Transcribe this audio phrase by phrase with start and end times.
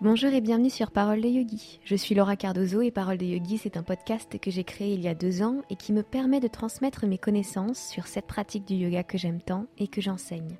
[0.00, 1.80] Bonjour et bienvenue sur Parole de Yogi.
[1.82, 5.00] Je suis Laura Cardozo et Parole de Yogi, c'est un podcast que j'ai créé il
[5.00, 8.64] y a deux ans et qui me permet de transmettre mes connaissances sur cette pratique
[8.64, 10.56] du yoga que j'aime tant et que j'enseigne.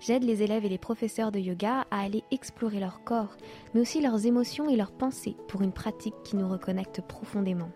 [0.00, 3.36] J'aide les élèves et les professeurs de yoga à aller explorer leur corps,
[3.74, 7.68] mais aussi leurs émotions et leurs pensées pour une pratique qui nous reconnecte profondément.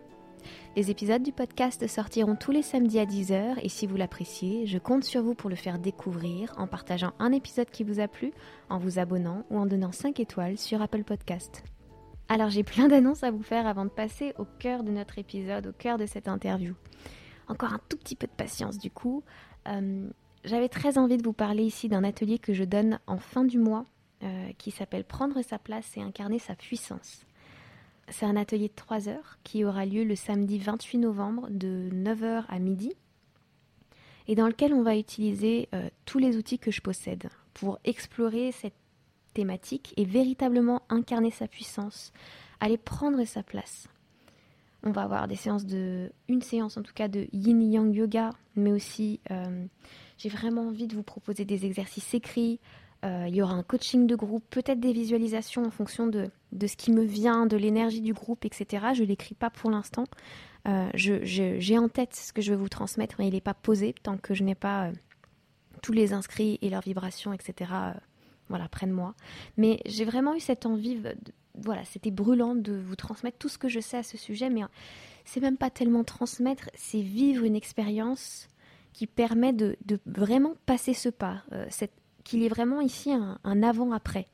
[0.75, 4.77] Les épisodes du podcast sortiront tous les samedis à 10h et si vous l'appréciez, je
[4.77, 8.31] compte sur vous pour le faire découvrir en partageant un épisode qui vous a plu,
[8.69, 11.63] en vous abonnant ou en donnant 5 étoiles sur Apple Podcast.
[12.29, 15.67] Alors j'ai plein d'annonces à vous faire avant de passer au cœur de notre épisode,
[15.67, 16.75] au cœur de cette interview.
[17.47, 19.23] Encore un tout petit peu de patience du coup.
[19.67, 20.07] Euh,
[20.43, 23.57] j'avais très envie de vous parler ici d'un atelier que je donne en fin du
[23.57, 23.85] mois
[24.23, 27.25] euh, qui s'appelle Prendre sa place et incarner sa puissance.
[28.09, 32.45] C'est un atelier de 3 heures qui aura lieu le samedi 28 novembre de 9h
[32.47, 32.93] à midi
[34.27, 38.51] et dans lequel on va utiliser euh, tous les outils que je possède pour explorer
[38.51, 38.75] cette
[39.33, 42.11] thématique et véritablement incarner sa puissance,
[42.59, 43.87] aller prendre sa place.
[44.83, 48.31] On va avoir des séances de, une séance en tout cas de yin yang yoga,
[48.55, 49.65] mais aussi euh,
[50.17, 52.59] j'ai vraiment envie de vous proposer des exercices écrits,
[53.07, 56.75] euh, il y aura un coaching de groupe, peut-être des visualisations en fonction de, ce
[56.75, 58.87] qui me vient, de l'énergie du groupe, etc.
[58.93, 60.03] Je ne l'écris pas pour l'instant.
[60.67, 63.95] Euh, j'ai en tête ce que je veux vous transmettre, mais il n'est pas posé
[64.03, 64.91] tant que je n'ai pas euh,
[65.81, 67.71] tous les inscrits et leurs vibrations, etc.
[68.49, 69.15] voilà, de moi.
[69.55, 71.01] Mais j'ai vraiment eu cette envie,
[71.55, 74.63] voilà, c'était brûlant de vous transmettre tout ce que je sais à ce sujet, mais
[75.23, 78.49] c'est même pas tellement transmettre, c'est vivre une expérience
[78.91, 81.93] qui permet de, vraiment passer ce pas, cette
[82.27, 84.27] qu'il y ait vraiment ici un, avant-après.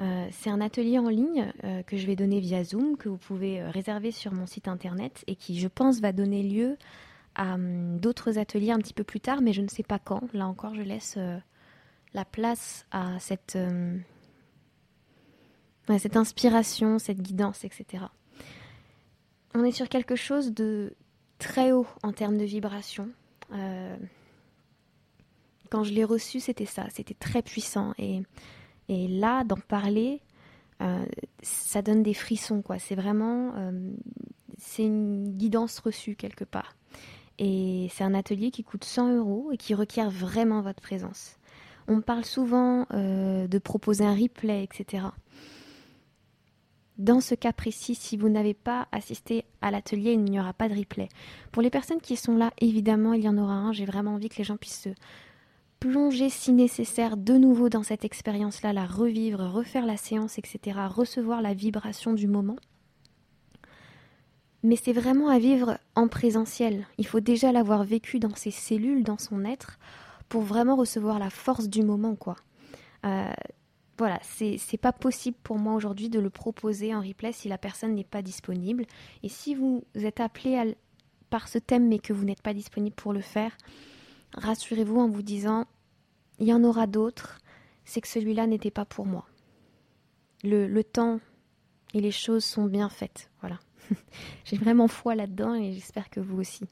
[0.00, 3.16] Euh, c'est un atelier en ligne euh, que je vais donner via Zoom, que vous
[3.16, 6.76] pouvez euh, réserver sur mon site internet et qui, je pense, va donner lieu
[7.34, 10.22] à hum, d'autres ateliers un petit peu plus tard, mais je ne sais pas quand.
[10.34, 11.18] Là encore, je laisse
[12.14, 14.02] la place à cette, hum,
[15.98, 18.04] cette inspiration, cette guidance, etc.
[19.54, 20.94] On est sur quelque chose de
[21.38, 23.08] très haut en termes de vibration.
[25.70, 27.92] Quand je l'ai reçu, c'était ça, c'était très puissant.
[27.98, 28.22] Et,
[28.88, 30.22] là, d'en parler,
[30.80, 31.04] euh,
[31.42, 32.78] ça donne des frissons, quoi.
[32.78, 33.90] C'est vraiment, euh,
[34.56, 36.74] c'est une guidance reçue quelque part.
[37.38, 41.36] Et c'est un atelier qui coûte 100 euros et qui requiert vraiment votre présence.
[41.86, 45.06] On parle souvent euh, de proposer un replay, etc.
[46.98, 50.68] Dans ce cas précis, si vous n'avez pas assisté à l'atelier, il n'y aura pas
[50.68, 51.08] de replay.
[51.52, 53.72] Pour les personnes qui sont là, évidemment, il y en aura un.
[53.72, 54.88] J'ai vraiment envie que les gens puissent se,
[55.80, 61.42] plonger si nécessaire de nouveau dans cette expérience-là, la revivre, refaire la séance, etc., recevoir
[61.42, 62.56] la vibration du moment.
[64.62, 66.86] Mais c'est vraiment à vivre en présentiel.
[66.98, 69.78] Il faut déjà l'avoir vécu dans ses cellules, dans son être,
[70.28, 72.36] pour vraiment recevoir la force du moment, quoi.
[73.06, 73.32] Euh,
[73.98, 77.94] voilà, c'est pas possible pour moi aujourd'hui de le proposer en replay si la personne
[77.94, 78.84] n'est pas disponible.
[79.24, 80.76] Et si vous êtes appelé
[81.30, 83.56] par ce thème mais que vous n'êtes pas disponible pour le faire,
[84.34, 85.66] rassurez-vous en vous disant,
[86.38, 87.38] il y en aura d'autres,
[87.84, 89.26] c'est que celui-là n'était pas pour moi.
[90.44, 91.20] Le, temps
[91.94, 93.30] et les choses sont bien faites.
[93.40, 93.58] Voilà.
[94.44, 96.64] J'ai vraiment foi là-dedans et j'espère que vous aussi.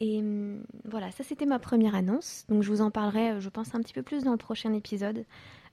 [0.00, 2.46] Et hum, voilà, ça c'était ma première annonce.
[2.48, 5.24] Donc je vous en parlerai, je pense, un petit peu plus dans le prochain épisode.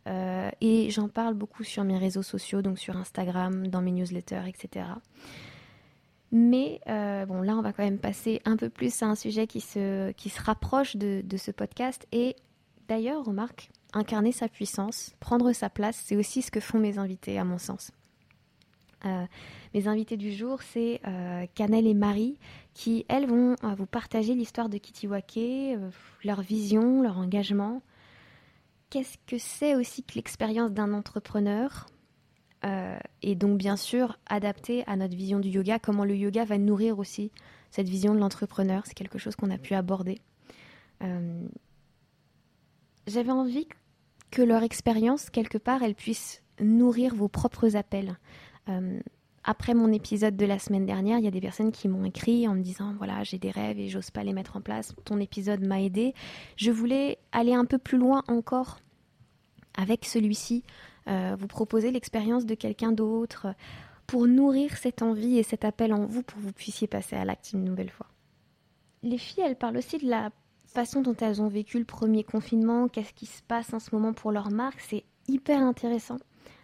[0.07, 4.47] Euh, et j'en parle beaucoup sur mes réseaux sociaux, donc sur Instagram, dans mes newsletters,
[4.47, 4.85] etc.
[6.31, 9.47] Mais euh, bon, là, on va quand même passer un peu plus à un sujet
[9.47, 12.05] qui se, qui se rapproche de, ce podcast.
[12.11, 12.35] Et
[12.87, 17.39] d'ailleurs, remarque, incarner sa puissance, prendre sa place, c'est aussi ce que font mes invités,
[17.39, 17.91] à mon sens.
[19.05, 19.25] Euh,
[19.73, 22.39] mes invités du jour, c'est euh, et Marie,
[22.73, 25.77] qui, elles, vont euh, vous partager l'histoire de Kitiwake,
[26.23, 27.81] leur vision, leur engagement.
[28.89, 31.85] Qu'est-ce que c'est aussi que l'expérience d'un entrepreneur?
[32.65, 36.57] Euh, et donc bien sûr adapté à notre vision du yoga, comment le yoga va
[36.57, 37.31] nourrir aussi
[37.69, 40.19] cette vision de l'entrepreneur, c'est quelque chose qu'on a pu aborder.
[41.03, 41.47] Euh,
[43.05, 43.67] j'avais envie
[44.31, 48.17] que leur expérience, quelque part, elle puisse nourrir vos propres appels.
[48.69, 48.99] Euh,
[49.43, 52.47] après mon épisode de la semaine dernière, il y a des personnes qui m'ont écrit
[52.47, 54.93] en me disant voilà, j'ai des rêves et j'ose pas les mettre en place.
[55.05, 56.13] Ton épisode m'a aidé.
[56.57, 58.79] Je voulais aller un peu plus loin encore
[59.77, 60.63] avec celui-ci
[61.07, 63.47] euh, vous proposer l'expérience de quelqu'un d'autre
[64.07, 67.23] pour nourrir cette envie et cet appel en vous pour que vous puissiez passer à
[67.23, 68.07] l'acte une nouvelle fois.
[69.03, 70.31] Les filles, elles parlent aussi de la
[70.65, 74.11] façon dont elles ont vécu le premier confinement, qu'est-ce qui se passe en ce moment
[74.11, 74.81] pour leur marque.
[74.81, 76.17] C'est hyper intéressant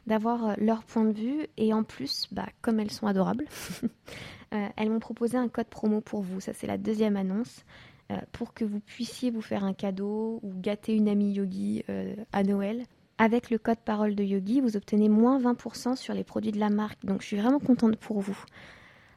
[0.07, 3.45] d'avoir euh, leur point de vue et en plus, bah, comme elles sont adorables,
[4.53, 6.41] euh, elles m'ont proposé un code promo pour vous.
[6.41, 7.63] Ça, c'est la deuxième annonce
[8.31, 11.83] pour que vous puissiez vous faire un cadeau ou gâter une amie yogi
[12.31, 12.85] à Noël
[13.17, 16.69] avec le code parole de Yogi, vous obtenez moins 20% sur les produits de la
[16.69, 17.05] marque.
[17.05, 18.37] Donc je suis vraiment contente pour vous.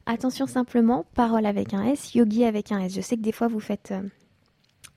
[0.06, 2.94] Attention simplement, parole avec un S, Yogi avec un S.
[2.94, 4.02] Je sais que des fois vous faites euh,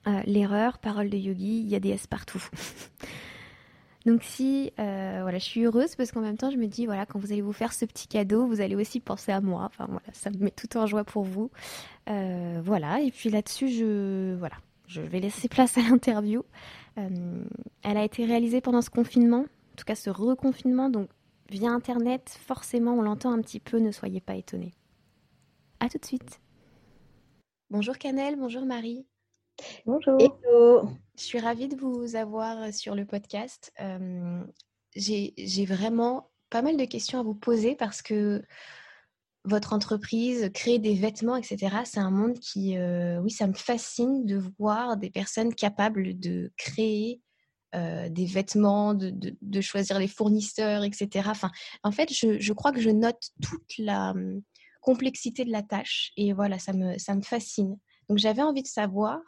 [0.06, 2.42] euh, l'erreur, parole de Yogi, il y a des S partout.
[4.06, 7.06] Donc si, euh, voilà, je suis heureuse parce qu'en même temps, je me dis, voilà,
[7.06, 9.64] quand vous allez vous faire ce petit cadeau, vous allez aussi penser à moi.
[9.64, 11.50] Enfin voilà, ça me met tout en joie pour vous.
[12.06, 14.56] voilà, et puis là-dessus, je, voilà,
[14.86, 16.44] je vais laisser place à l'interview.
[16.96, 21.08] Elle a été réalisée pendant ce confinement, en tout cas ce reconfinement, donc
[21.48, 24.72] via Internet, forcément, on l'entend un petit peu, ne soyez pas étonnés.
[25.80, 26.40] À tout de suite.
[27.70, 29.06] Bonjour Canel, bonjour Marie.
[29.86, 30.18] Bonjour.
[31.16, 33.72] Je suis ravie de vous avoir sur le podcast.
[33.80, 34.42] Euh,
[34.96, 38.42] j'ai vraiment pas mal de questions à vous poser parce que
[39.44, 44.26] votre entreprise, créer des vêtements, etc., c'est un monde qui, euh, oui, ça me fascine
[44.26, 47.20] de voir des personnes capables de créer
[47.74, 51.28] euh, des vêtements, de, choisir les fournisseurs, etc.
[51.30, 51.50] Enfin,
[51.82, 54.14] en fait, je, crois que je note toute la,
[54.80, 56.12] complexité de la tâche.
[56.16, 57.78] Et voilà, ça me, ça me fascine.
[58.08, 59.20] Donc j'avais envie de savoir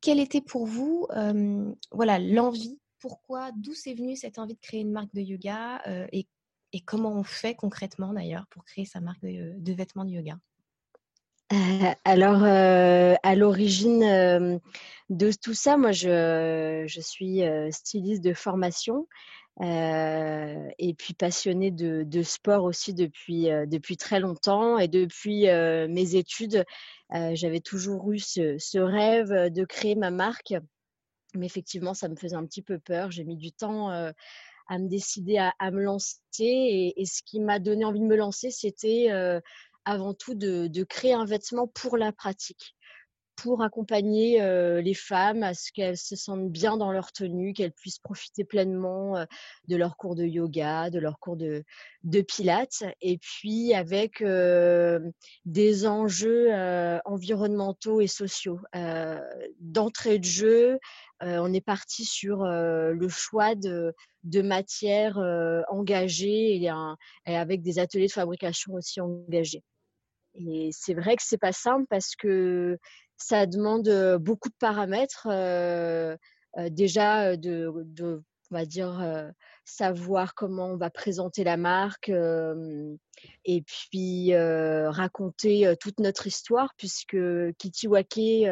[0.00, 4.80] quelle était pour vous euh, voilà l'envie, pourquoi, d'où c'est venu cette envie de créer
[4.80, 5.80] une marque de yoga?
[5.86, 6.26] Euh, et,
[6.72, 10.38] et, comment on fait concrètement d'ailleurs pour créer sa marque de, vêtements de yoga?
[11.52, 14.60] Euh, alors, à l'origine
[15.10, 19.06] de tout ça, moi, je, je suis styliste de formation
[19.62, 24.78] euh, et puis passionnée de, de, sport aussi depuis, euh, depuis très longtemps.
[24.78, 26.64] Et depuis euh, mes études,
[27.32, 30.54] j'avais toujours eu ce, ce, rêve de créer ma marque.
[31.34, 33.10] Mais effectivement, ça me faisait un petit peu peur.
[33.10, 33.90] J'ai mis du temps
[34.70, 36.22] à me décider à, me lancer.
[36.38, 39.08] Et, ce qui m'a donné envie de me lancer, c'était
[39.84, 42.76] avant tout de, créer un vêtement pour la pratique
[43.42, 47.72] pour accompagner euh, les femmes à ce qu'elles se sentent bien dans leur tenue, qu'elles
[47.72, 49.24] puissent profiter pleinement euh,
[49.68, 51.64] de leurs cours de yoga, de leurs cours de,
[52.02, 55.00] de pilates, et puis avec euh,
[55.46, 56.50] des enjeux
[57.04, 58.60] environnementaux et sociaux.
[59.60, 60.78] D'entrée de jeu,
[61.20, 63.94] on est parti sur le choix de,
[64.24, 65.18] de matières
[65.68, 66.70] engagées et,
[67.26, 69.62] et avec des ateliers de fabrication aussi engagés.
[70.34, 72.78] Et c'est vrai que c'est pas simple parce que
[73.22, 73.88] ça demande
[74.20, 75.28] beaucoup de paramètres.
[76.56, 79.32] déjà, de, de, on va dire,
[79.64, 82.10] savoir comment on va présenter la marque
[83.44, 87.16] et puis raconter toute notre histoire, puisque
[87.58, 88.46] Kitiwake,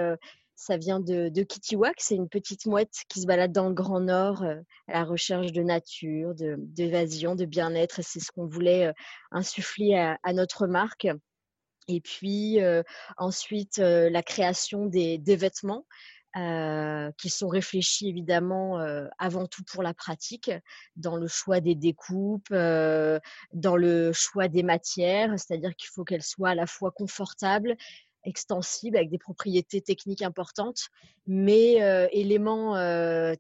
[0.59, 4.01] ça vient de, de Kitiwak, c'est une petite mouette qui se balade dans le Grand
[4.01, 8.01] Nord à la recherche de nature, d'évasion, de, bien-être.
[8.01, 8.93] Et c'est ce qu'on voulait
[9.31, 11.07] insuffler à, notre marque.
[11.89, 12.59] Et puis
[13.17, 15.87] ensuite, la création des, vêtements.
[17.17, 18.79] qui sont réfléchis évidemment
[19.19, 20.51] avant tout pour la pratique,
[20.97, 26.51] dans le choix des découpes, dans le choix des matières, c'est-à-dire qu'il faut qu'elles soient
[26.51, 27.75] à la fois confortables,
[28.25, 30.89] extensibles, avec des propriétés techniques importantes,
[31.27, 31.77] mais
[32.13, 32.75] élément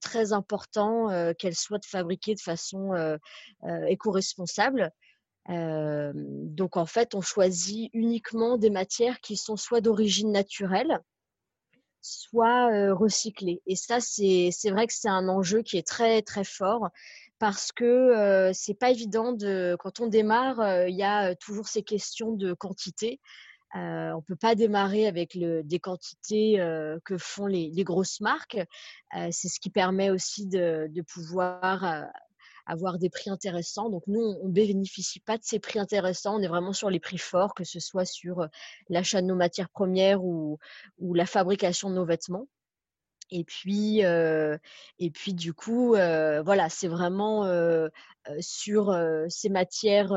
[0.00, 3.18] très important, qu'elles soient fabriquées de façon
[3.86, 4.90] éco-responsable
[5.48, 11.00] donc en fait, on choisit uniquement des matières qui sont soit d'origine naturelle,
[12.02, 13.62] soit recyclées.
[13.66, 16.90] Et ça, c'est vrai que c'est un enjeu qui est très très fort
[17.38, 22.32] parce que c'est pas évident de quand on démarre, il y a toujours ces questions
[22.32, 23.20] de quantité.
[23.76, 26.56] Euh, on peut pas démarrer avec des quantités
[27.04, 28.58] que font les, les grosses marques.
[29.30, 32.06] c'est ce qui permet aussi de pouvoir
[32.68, 33.88] avoir des prix intéressants.
[33.88, 36.36] Donc nous, on ne bénéficie pas de ces prix intéressants.
[36.36, 38.46] On est vraiment sur les prix forts, que ce soit sur euh,
[38.90, 40.58] l'achat de nos matières premières ou,
[40.98, 42.46] ou la fabrication de nos vêtements.
[43.30, 44.56] Et puis, euh,
[44.98, 47.44] et puis du coup, euh, voilà, c'est vraiment
[48.40, 48.98] sur
[49.28, 50.12] ces matières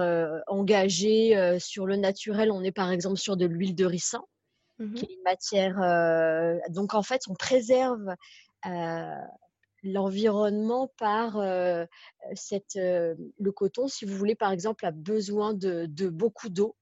[0.48, 2.52] engagées, sur le naturel.
[2.52, 4.24] On est par exemple sur de l'huile de ricin,
[4.80, 6.62] mmh qui est une matière.
[6.70, 8.16] donc en fait, on préserve
[9.84, 11.42] l'environnement par
[12.36, 16.76] cette, le coton, si vous voulez, par exemple, a besoin de, beaucoup d'eau.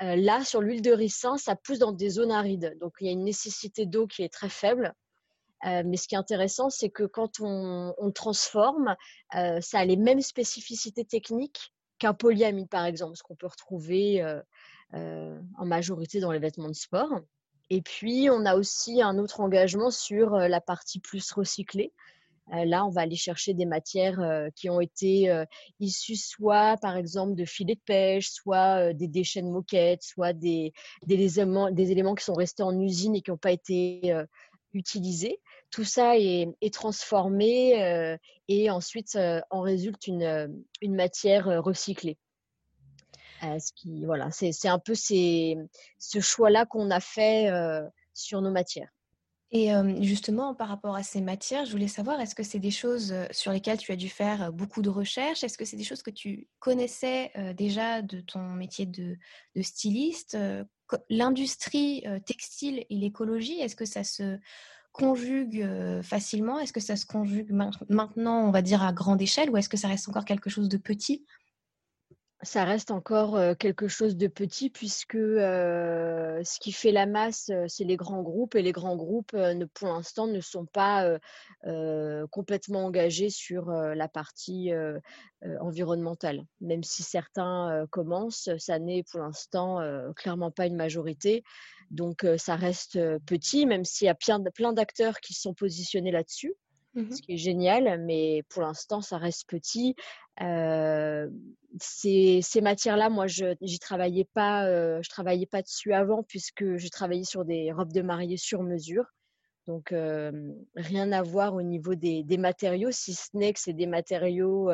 [0.00, 2.76] là, sur l'huile de ricin, ça pousse dans des zones arides.
[2.80, 4.94] Donc, il y a une nécessité d'eau qui est très faible.
[5.64, 8.96] mais ce qui est intéressant, c'est que quand on, on transforme,
[9.32, 14.24] ça a les mêmes spécificités techniques qu'un polyamide, par exemple, ce qu'on peut retrouver
[14.92, 17.20] en majorité dans les vêtements de sport.
[17.72, 21.92] Et puis, on a aussi un autre engagement sur la partie plus recyclée.
[22.52, 25.44] Euh, là, on va aller chercher des matières euh, qui ont été euh,
[25.78, 30.72] issues soit, par exemple, de filets de pêche, soit des déchets de moquettes, soit des,
[31.08, 34.12] éléments, qui sont restés en usine et qui n'ont pas été
[34.72, 35.40] utilisés.
[35.70, 39.18] tout ça est, transformé et ensuite
[39.50, 42.18] en résulte une, une matière recyclée.
[43.42, 47.50] ce qui, voilà, c'est un peu ce choix-là qu'on a fait
[48.14, 48.90] sur nos matières.
[49.52, 49.70] Et
[50.02, 53.50] justement, par rapport à ces matières, je voulais savoir, est-ce que c'est des choses sur
[53.50, 55.42] lesquelles tu as dû faire beaucoup de recherches?
[55.42, 59.18] Est-ce que c'est des choses que tu connaissais déjà de ton métier de,
[59.60, 60.38] styliste
[61.08, 64.38] L'industrie textile et l'écologie, est-ce que ça se
[64.92, 65.66] conjugue
[66.02, 66.58] facilement?
[66.60, 67.52] Est-ce que ça se conjugue
[67.88, 70.68] maintenant, on va dire, à grande échelle ou est-ce que ça reste encore quelque chose
[70.68, 71.24] de petit?
[72.42, 77.96] Ça reste encore quelque chose de petit puisque ce qui fait la masse, c'est les
[77.96, 81.18] grands groupes et les grands groupes, ne, pour l'instant, ne sont pas
[82.30, 84.70] complètement engagés sur la partie
[85.60, 86.44] environnementale.
[86.60, 89.80] Même si certains commencent, ça n'est pour l'instant
[90.16, 91.44] clairement pas une majorité.
[91.90, 96.54] Donc ça reste petit, même s'il y a plein d'acteurs qui sont positionnés là-dessus.
[96.94, 99.94] Mmh ce qui est génial, mais pour l'instant, ça reste petit.
[101.78, 104.66] Ces, ces matières-là, moi, je n'y travaillais pas,
[105.02, 109.04] je travaillais pas dessus avant puisque j'ai travaillé sur des robes de mariée sur mesure.
[109.66, 109.94] Donc,
[110.74, 114.70] rien à voir au niveau des, matériaux, si ce n'est que c'est des matériaux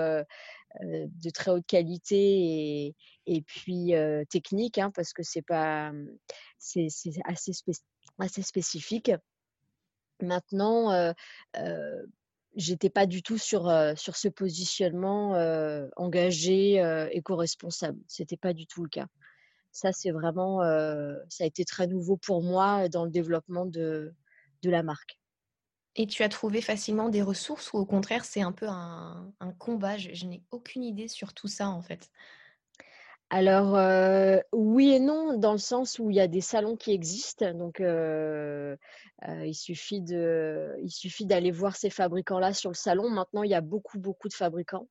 [0.81, 2.95] de très haute qualité
[3.27, 3.93] et, puis
[4.31, 5.45] techniques, hein, parce que c'est
[6.59, 6.89] assez,
[8.19, 9.11] assez spécifique.
[10.23, 11.13] Maintenant, euh,
[11.59, 12.07] euh,
[12.57, 15.33] j'étais pas du tout sur, sur ce positionnement
[15.97, 16.77] engagé
[17.13, 17.99] éco-responsable.
[18.09, 19.07] C'était pas du tout le cas.
[19.73, 20.61] Ça, c'est vraiment,
[21.29, 24.15] ça a été très nouveau pour moi dans le développement de,
[24.63, 25.19] de la marque.
[25.97, 29.53] Et tu as trouvé facilement des ressources ou au contraire, c'est un peu un, un
[29.53, 29.97] combat?
[29.97, 32.11] Je, n'ai aucune idée sur tout ça en fait.
[33.29, 33.77] Alors,
[34.53, 37.53] oui et non, dans le sens où il y a des salons qui existent.
[37.55, 40.01] Donc, il suffit
[41.27, 43.11] d'aller voir ces fabricants-là sur le salon.
[43.11, 44.89] Maintenant, il y a beaucoup, beaucoup de fabricants.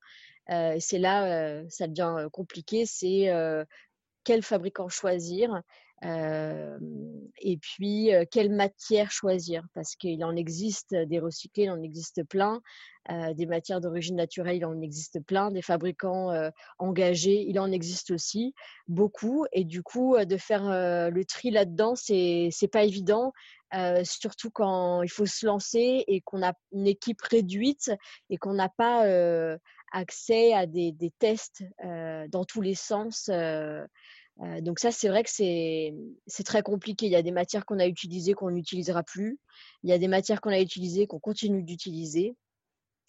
[0.49, 2.85] et c'est là, ça devient compliqué.
[2.85, 3.31] C'est
[4.25, 5.61] quel fabricant choisir
[6.03, 9.63] et puis quelle matière choisir?
[9.73, 12.61] Parce qu'il en existe des recyclés, il en existe plein,
[13.09, 16.31] des matières d'origine naturelle, il en existe plein, des fabricants
[16.79, 18.53] engagés, il en existe aussi
[18.87, 20.63] beaucoup et du coup de faire
[21.09, 23.31] le tri là-dedans, c'est c'est pas évident.
[24.03, 27.91] surtout quand il faut se lancer et qu'on a une équipe réduite
[28.29, 29.05] et qu'on n'a pas
[29.91, 33.29] accès à des tests dans tous les sens
[34.61, 37.05] donc ça, c'est vrai que c'est très compliqué.
[37.05, 39.39] Il y a des matières qu'on a utilisées qu'on n'utilisera plus.
[39.83, 42.35] Il y a des matières qu'on a utilisées qu'on continue d'utiliser.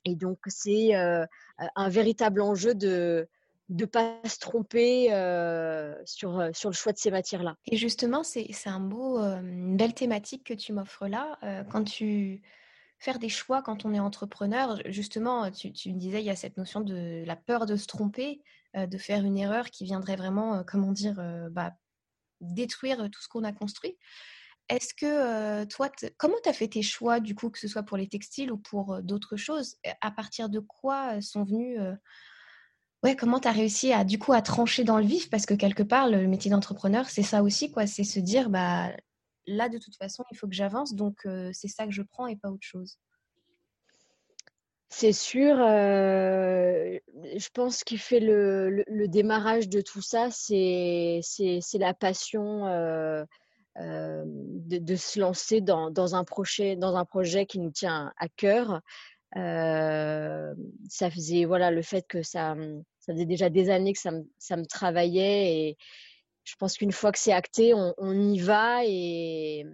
[0.04, 3.28] Et donc, c'est un véritable enjeu de
[3.68, 5.08] ne pas se tromper
[6.04, 7.56] sur, sur le choix de ces matières-là.
[7.66, 11.38] Et justement, c'est un beau, une belle thématique que tu m'offres là.
[11.70, 12.42] quand tu
[12.98, 16.36] faire des choix quand on est entrepreneur, justement, tu, tu me disais, il y a
[16.36, 18.40] cette notion de la peur de se tromper.
[18.76, 21.72] Euh, de faire une erreur qui viendrait vraiment, euh, comment dire, euh, bah,
[22.40, 23.96] détruire tout ce qu'on a construit.
[24.68, 27.96] Est-ce que toi, comment tu as fait tes choix, du coup, que ce soit pour
[27.96, 29.76] les textiles ou pour d'autres choses?
[30.00, 31.78] À partir de quoi sont venus
[33.04, 35.30] Ouais, comment tu as réussi à, du coup, à trancher dans le vif?
[35.30, 37.86] Parce que quelque part, le métier d'entrepreneur, c'est ça aussi, quoi.
[37.86, 38.90] C'est se dire, bah,
[39.46, 42.34] là, de toute façon, il faut que j'avance, donc c'est ça que je prends et
[42.36, 42.98] pas autre chose.
[44.98, 46.98] C'est sûr, je
[47.52, 51.20] pense qu'il fait le, démarrage de tout ça, c'est
[51.74, 52.64] la passion
[53.76, 58.80] de, se lancer dans, un projet, qui nous tient à cœur.
[59.34, 62.56] ça faisait voilà le fait que ça,
[63.00, 65.76] ça déjà des années que ça me, ça me travaillait et
[66.44, 69.66] je pense qu'une fois que c'est acté, on, on, y va et,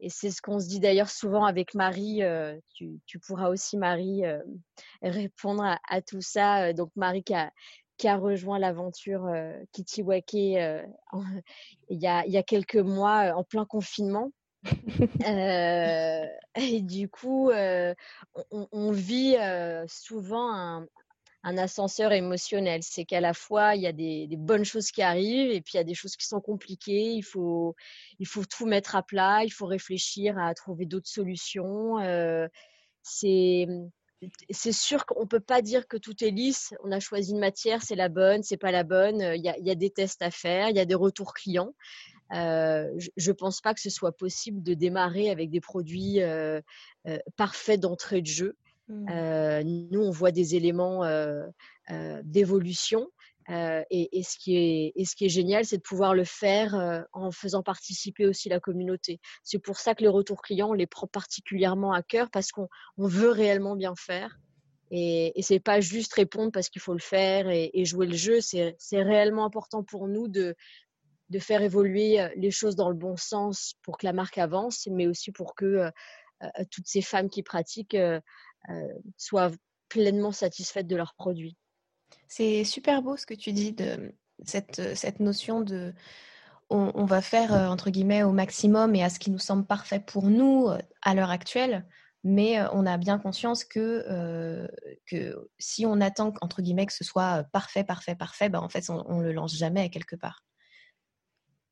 [0.00, 2.22] et c'est ce qu'on se dit d'ailleurs souvent avec Marie.
[2.22, 4.40] Euh, tu, pourras aussi, Marie, euh,
[5.02, 6.64] répondre à, tout ça.
[6.64, 7.52] Euh, donc, Marie qui a,
[7.96, 9.28] qui a rejoint l'aventure
[9.72, 10.48] Kitiwake il,
[11.90, 14.32] y a, il y a quelques mois en plein confinement.
[16.56, 19.36] et du coup, on, on, vit
[19.86, 20.86] souvent un,
[21.42, 22.82] un ascenseur émotionnel.
[22.82, 25.76] C'est qu'à la fois, il y a des, bonnes choses qui arrivent et puis il
[25.78, 27.12] y a des choses qui sont compliquées.
[27.12, 27.74] Il faut,
[28.18, 31.98] il faut tout mettre à plat, il faut réfléchir à trouver d'autres solutions.
[32.00, 32.48] Euh,
[33.02, 33.66] c'est,
[34.72, 36.74] sûr qu'on ne peut pas dire que tout est lisse.
[36.84, 39.20] On a choisi une matière, c'est la bonne, c'est pas la bonne.
[39.20, 41.32] Il y, a, il y, a, des tests à faire, il y a des retours
[41.32, 41.74] clients.
[42.32, 46.60] Euh, je ne pense pas que ce soit possible de démarrer avec des produits euh,
[47.36, 48.56] parfaits d'entrée de jeu.
[48.90, 49.88] Mmh.
[49.92, 51.04] nous, on voit des éléments
[52.24, 53.08] d'évolution.
[53.48, 57.30] et, ce qui est, et ce qui est génial, c'est de pouvoir le faire en
[57.30, 59.20] faisant participer aussi la communauté.
[59.44, 62.68] C'est pour ça que les retours clients, on les prend particulièrement à cœur parce qu'on
[62.98, 64.38] veut réellement bien faire.
[64.92, 68.40] Et, et c'est pas juste répondre parce qu'il faut le faire et, jouer le jeu.
[68.40, 70.56] C'est réellement important pour nous de
[71.38, 75.30] faire évoluer les choses dans le bon sens pour que la marque avance, mais aussi
[75.30, 75.90] pour que
[76.70, 77.96] toutes ces femmes qui pratiquent
[79.16, 79.50] soient
[79.88, 81.56] pleinement satisfaites de leurs produits.
[82.28, 84.14] C'est super beau ce que tu dis de
[84.44, 85.92] cette, cette notion de
[86.70, 90.28] on, va faire entre guillemets au maximum et à ce qui nous semble parfait pour
[90.28, 90.68] nous
[91.02, 91.84] à l'heure actuelle,
[92.22, 94.68] mais on a bien conscience que,
[95.06, 98.88] que si on attend entre guillemets que ce soit parfait, parfait, parfait, ben en fait
[98.88, 100.44] on, ne le lance jamais quelque part.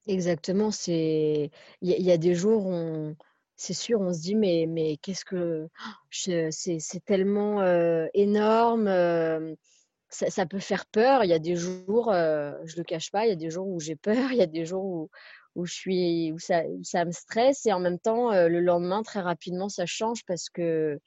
[0.08, 3.14] Exactement, c'est il y, a des jours on
[3.58, 5.68] c'est sûr, on se dit mais mais qu'est-ce que
[6.10, 7.60] c'est tellement
[8.14, 8.88] énorme
[10.10, 11.24] ça, peut faire peur.
[11.24, 13.80] Il y a des jours, je le cache pas, il y a des jours où
[13.80, 15.10] j'ai peur, il y a des jours où,
[15.54, 16.62] où je suis, où ça,
[17.04, 20.98] me stresse et en même temps, le lendemain, très rapidement, ça change parce que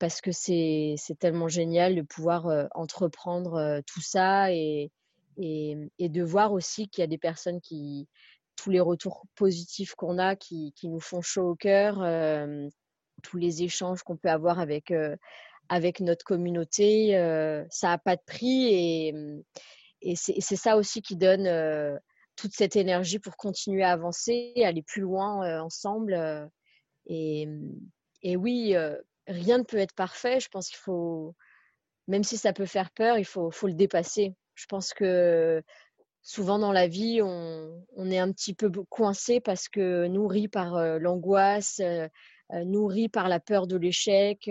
[0.00, 4.90] parce que c'est tellement génial de pouvoir entreprendre tout ça et,
[5.38, 8.08] et, de voir aussi qu'il y a des personnes qui,
[8.56, 11.96] tous les retours positifs qu'on a qui, qui, nous font chaud au cœur,
[13.22, 14.92] tous les échanges qu'on peut avoir avec
[15.68, 17.16] avec notre communauté.
[17.16, 19.14] Euh, ça n'a pas de prix et,
[20.02, 21.96] et c'est ça aussi qui donne euh,
[22.36, 26.50] toute cette énergie pour continuer à avancer, aller plus loin euh, ensemble.
[27.06, 27.48] Et,
[28.22, 28.74] et, oui,
[29.26, 30.40] rien ne peut être parfait.
[30.40, 31.34] Je pense qu'il faut,
[32.08, 34.34] même si ça peut faire peur, il faut, faut le dépasser.
[34.54, 35.62] Je pense que
[36.24, 40.98] souvent dans la vie, on, on, est un petit peu coincé parce que nourri par
[40.98, 41.80] l'angoisse,
[42.52, 44.50] nourri par la peur de l'échec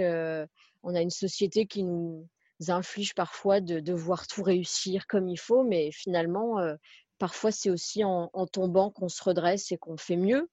[0.84, 2.28] on a une société qui nous
[2.68, 6.76] inflige parfois de devoir tout réussir comme il faut, mais finalement, euh,
[7.18, 10.50] parfois c'est aussi en, tombant qu'on se redresse et qu'on fait mieux.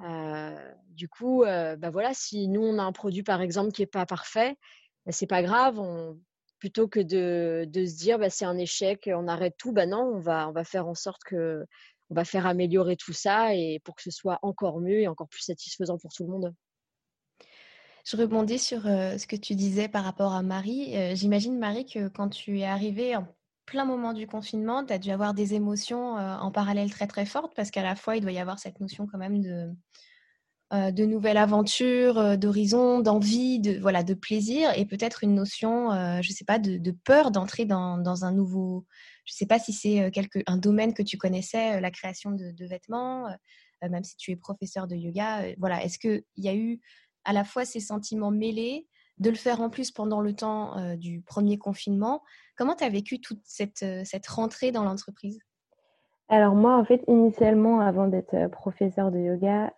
[0.00, 3.82] Euh, du coup, euh, bah voilà, si nous on a un produit par exemple qui
[3.82, 4.56] n'est pas parfait,
[5.04, 5.78] bah, c'est pas grave.
[6.64, 10.18] Plutôt que de, se dire bah, c'est un échec, on arrête tout, bah non, on
[10.18, 11.62] va, on va faire en sorte que
[12.08, 15.28] on va faire améliorer tout ça et pour que ce soit encore mieux et encore
[15.28, 16.54] plus satisfaisant pour tout le monde.
[18.06, 20.94] Je rebondis sur ce que tu disais par rapport à Marie.
[21.14, 23.26] J'imagine, Marie, que quand tu es arrivée en
[23.66, 27.52] plein moment du confinement, tu as dû avoir des émotions en parallèle très très fortes
[27.54, 29.70] parce qu'à la fois, il doit y avoir cette notion quand même de,
[30.72, 36.34] de nouvelle aventure, d'horizon, d'envie, de, voilà, de plaisir et peut-être une notion, je ne
[36.34, 38.84] sais pas, de, peur d'entrer dans, un nouveau...
[39.24, 40.10] Je ne sais pas si c'est
[40.46, 43.28] un domaine que tu connaissais, la création de, vêtements,
[43.82, 45.44] même si tu es professeur de yoga.
[45.58, 46.80] voilà, est-ce qu'il y a eu
[47.24, 48.86] à la fois ces sentiments mêlés,
[49.18, 52.22] de le faire en plus pendant le temps euh, du premier confinement?
[52.56, 55.38] Comment tu as vécu toute cette, euh, cette rentrée dans l'entreprise?
[56.28, 59.72] Alors moi, en fait, initialement, avant d'être euh, professeur de yoga,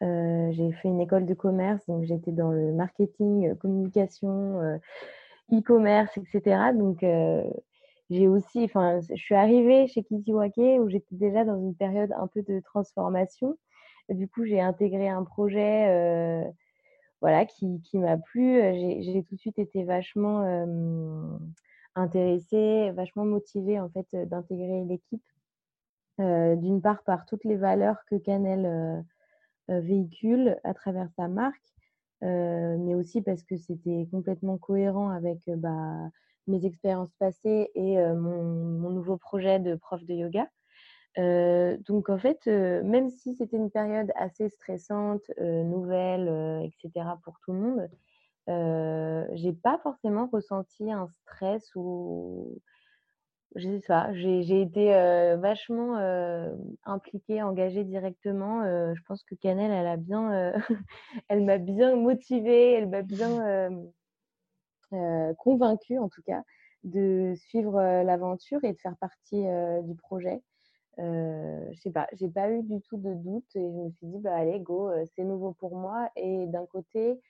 [0.52, 4.78] j'ai fait une école de commerce, donc j'étais dans le marketing, communication,
[5.52, 6.72] e-commerce, etc.
[6.74, 7.04] Donc
[8.10, 12.28] j'ai aussi, enfin, je suis arrivée chez Kitiwake où j'étais déjà dans une période un
[12.28, 13.56] peu de transformation.
[14.08, 16.44] du coup, j'ai intégré un projet
[17.20, 18.60] voilà, qui, qui m'a plu.
[19.02, 20.44] J'ai tout de suite été vachement
[21.96, 25.22] intéressée, vachement motivée en fait d'intégrer l'équipe.
[26.18, 29.04] D'une part par toutes les valeurs que Canel
[29.68, 31.74] véhicule à travers sa marque,
[32.22, 36.08] mais aussi parce que c'était complètement cohérent avec bah,
[36.46, 40.48] mes expériences passées et mon, nouveau projet de prof de yoga
[41.86, 47.08] donc en fait, même si c'était une période assez stressante, nouvelle, etc.
[47.24, 47.90] pour tout le monde,
[48.48, 52.60] euh, j'ai pas forcément ressenti un stress ou
[53.56, 54.90] je sais pas, j'ai été
[55.38, 55.96] vachement
[56.84, 58.62] impliquée, engagée directement.
[58.94, 60.52] je pense que Canel, elle a bien,
[61.28, 63.70] elle m'a bien motivée, elle m'a bien
[65.38, 66.42] convaincue en tout cas
[66.84, 69.44] de suivre l'aventure et de faire partie
[69.82, 70.42] du projet.
[70.98, 74.06] Euh, je sais pas, j'ai pas eu du tout de doute et je me suis
[74.06, 76.08] dit, bah allez, go, euh, c'est nouveau pour moi.
[76.16, 77.20] Et d'un côté,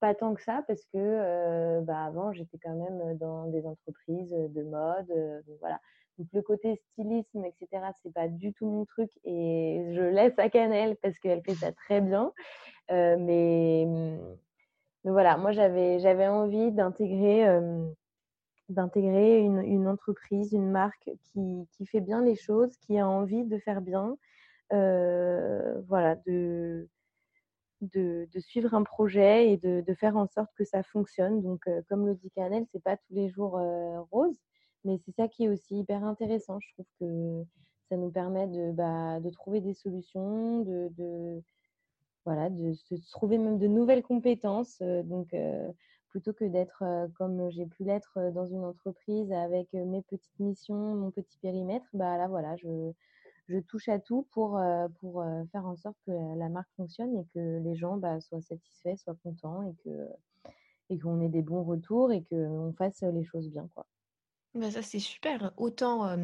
[0.00, 4.62] pas tant que ça parce que bah, avant, j'étais quand même dans des entreprises de
[4.62, 5.12] mode.
[5.60, 5.80] voilà.
[6.18, 10.50] Donc le côté stylisme, etc., c'est pas du tout mon truc et je laisse à
[10.50, 12.32] Canel parce qu'elle fait ça très bien.
[12.90, 13.86] mais,
[15.04, 17.46] mais voilà, moi j'avais j'avais envie d'intégrer
[18.70, 23.80] d'intégrer une, entreprise, une marque qui, fait bien les choses, qui a envie de faire
[23.80, 24.16] bien,
[24.70, 26.88] voilà, de,
[27.80, 31.42] de, suivre un projet et de, faire en sorte que ça fonctionne.
[31.42, 34.38] Donc, euh, comme le dit Canel, c'est pas tous les jours euh, rose,
[34.84, 36.58] Mais c'est ça qui est aussi hyper intéressant.
[36.60, 37.44] Je trouve que
[37.88, 41.42] ça nous permet de, bah, trouver des solutions, de,
[42.24, 42.74] voilà, de
[43.10, 44.80] trouver même de nouvelles compétences.
[44.80, 45.34] donc,
[46.08, 46.82] plutôt que d'être
[47.16, 52.16] comme j'ai pu l'être dans une entreprise avec mes petites missions, mon petit périmètre, bah
[52.16, 52.92] là voilà, je,
[53.50, 54.60] je touche à tout pour,
[55.00, 58.96] pour faire en sorte que la marque fonctionne et que les gens bah, soient satisfaits,
[58.96, 59.90] soient contents et que
[60.88, 63.68] et qu'on ait des bons retours et qu'on fasse les choses bien.
[63.74, 63.86] Quoi.
[64.54, 65.52] Bah ça, c'est super.
[65.56, 66.16] Autant,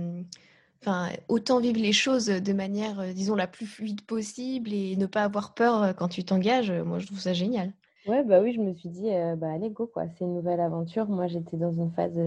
[0.83, 5.23] enfin, autant vivre les choses de manière, disons, la plus fluide possible et ne pas
[5.23, 6.73] avoir peur quand tu t'engages.
[6.73, 7.73] Moi, je trouve ça génial.
[8.07, 10.09] Ouais, bah oui, je me suis dit, bah allez, go, quoi.
[10.09, 11.07] C'est une nouvelle aventure.
[11.09, 12.19] Moi, j'étais dans une phase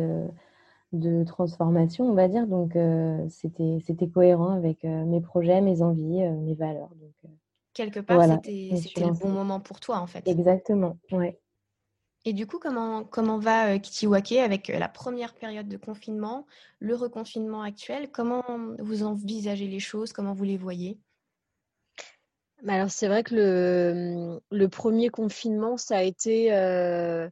[0.92, 2.48] de transformation, on va dire.
[2.48, 2.78] Donc,
[3.30, 6.90] c'était, c'était cohérent avec mes projets, mes envies, mes valeurs.
[7.00, 7.32] Donc,
[7.74, 10.28] Quelque part, c'était, c'était le bon moment pour toi, en fait.
[10.28, 11.40] Exactement, ouais.
[12.26, 16.46] Et du coup, comment, comment va euh, Kitiwake avec la première période de confinement,
[16.80, 18.12] le reconfinement actuel?
[18.12, 18.44] Comment
[18.80, 20.12] vous envisagez les choses?
[20.12, 21.00] Comment vous les voyez?
[22.64, 27.30] Bah, alors c'est vrai que le, le, premier confinement, ça a été euh,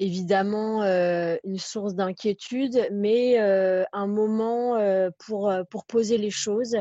[0.00, 4.78] évidemment euh, une source d'inquiétude, mais euh, un moment
[5.18, 6.76] pour, pour poser les choses.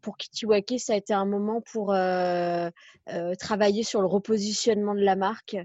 [0.00, 1.94] Pour Kitiwake, ça a été un moment pour
[3.38, 5.56] travailler sur le repositionnement de la marque.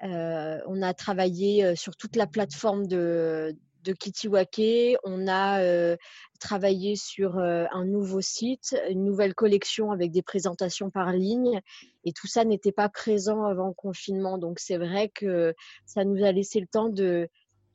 [0.00, 4.96] on a travaillé sur toute la plateforme de, de Kitiwake.
[5.04, 5.96] On a euh,
[6.40, 11.60] travaillé sur euh, un nouveau site, une nouvelle collection avec des présentations par ligne.
[12.04, 14.38] Et tout ça n'était pas présent avant le confinement.
[14.38, 15.54] Donc c'est vrai que
[15.86, 17.28] ça nous a laissé le temps de,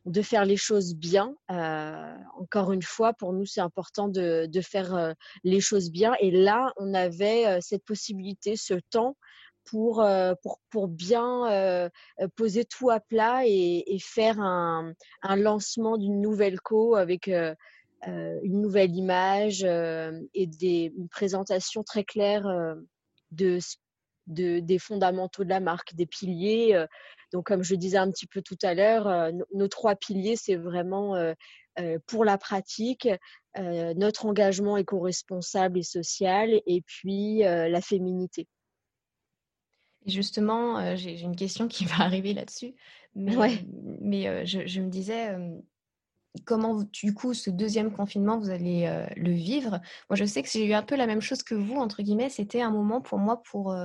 [0.06, 1.36] de faire les choses bien.
[1.52, 6.14] Euh, encore une fois, pour nous, c'est important de, de faire les choses bien.
[6.20, 9.16] Et là, on avait cette possibilité, ce temps
[9.68, 11.90] pour, euh, pour, pour bien euh,
[12.22, 18.62] euh, poser tout à plat et, faire un, un lancement d'une nouvelle co avec une
[18.62, 22.46] nouvelle image et des, une présentation très claire
[23.32, 23.60] de,
[24.28, 26.86] de, des fondamentaux de la marque, des piliers.
[27.34, 31.16] Donc, comme je disais un petit peu tout à l'heure, nos trois piliers, c'est vraiment
[32.06, 33.10] pour la pratique,
[33.58, 38.48] notre engagement éco-responsable et social, et puis la féminité
[40.08, 42.74] justement, euh, j'ai une question qui va arriver là-dessus.
[43.16, 43.36] Mais,
[44.00, 45.36] mais euh, je, me disais,
[46.46, 49.82] comment, du coup, ce deuxième confinement, vous allez euh, le vivre?
[50.10, 52.30] Moi, je sais que j'ai eu un peu la même chose que vous, entre guillemets.
[52.30, 53.76] C'était un moment pour moi pour,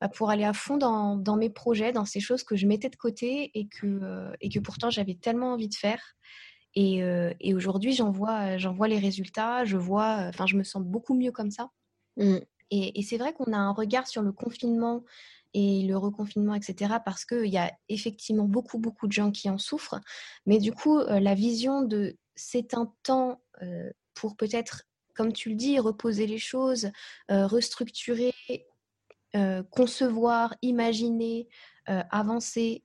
[0.00, 2.90] bah, pour aller à fond dans, dans, mes projets, dans ces choses que je mettais
[2.90, 6.16] de côté et que, et que pourtant j'avais tellement envie de faire.
[6.74, 7.00] Et,
[7.40, 11.32] et aujourd'hui, j'en vois, vois les résultats, je vois, enfin, je me sens beaucoup mieux
[11.32, 11.70] comme ça.
[12.18, 12.36] Mmh.
[12.70, 15.04] Et, et c'est vrai qu'on a un regard sur le confinement
[15.54, 19.58] et le reconfinement, etc., parce qu'il y a effectivement beaucoup, beaucoup de gens qui en
[19.58, 20.00] souffrent.
[20.46, 24.84] Mais du coup, euh, la vision de c'est un temps euh, pour peut-être,
[25.14, 26.90] comme tu le dis, reposer les choses,
[27.30, 28.32] euh, restructurer,
[29.70, 31.48] concevoir, imaginer,
[31.86, 32.82] avancer,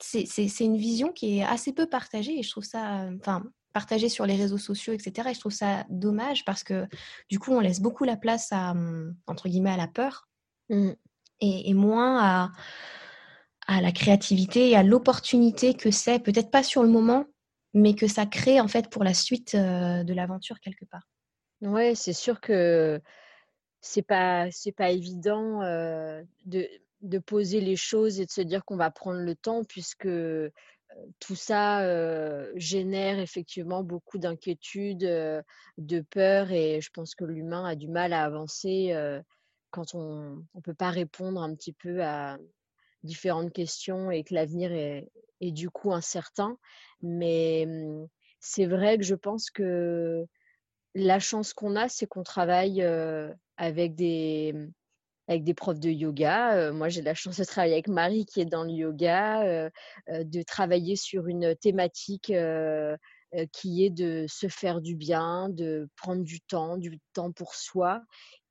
[0.00, 4.26] c'est une vision qui est assez peu partagée et je trouve ça, enfin, partagée sur
[4.26, 5.28] les réseaux sociaux, etc.
[5.30, 6.86] Et je trouve ça dommage parce que
[7.28, 10.28] du coup, on laisse beaucoup la place à, hum, entre guillemets, à la peur.
[10.70, 10.92] Mmh
[11.40, 12.50] et, moins
[13.66, 17.26] à, la créativité et à l'opportunité que c'est, peut-être pas sur le moment,
[17.72, 21.08] mais que ça crée en fait pour la suite euh, de l'aventure quelque part.
[21.60, 23.00] Ouais, c'est sûr que
[23.80, 26.68] c'est pas c'est pas évident euh, de,
[27.02, 30.50] de, poser les choses et de se dire qu'on va prendre le temps puisque euh,
[31.18, 31.82] tout ça
[32.54, 38.22] génère effectivement beaucoup d'inquiétude, de peur et je pense que l'humain a du mal à
[38.22, 38.94] avancer
[39.74, 42.38] quand on ne peut pas répondre un petit peu à
[43.02, 45.10] différentes questions et que l'avenir est,
[45.40, 46.56] est, du coup incertain.
[47.02, 48.06] Mais mmh,
[48.38, 50.24] c'est vrai que je pense que
[50.94, 52.86] la chance qu'on a, c'est qu'on travaille
[53.56, 54.72] avec des, mmh,
[55.26, 56.70] avec des profs de yoga.
[56.70, 59.70] moi, j'ai la chance de travailler avec Marie qui est dans le yoga,
[60.08, 62.32] de travailler sur une thématique
[63.52, 68.02] qui est de se faire du bien, de prendre du temps, du temps pour soi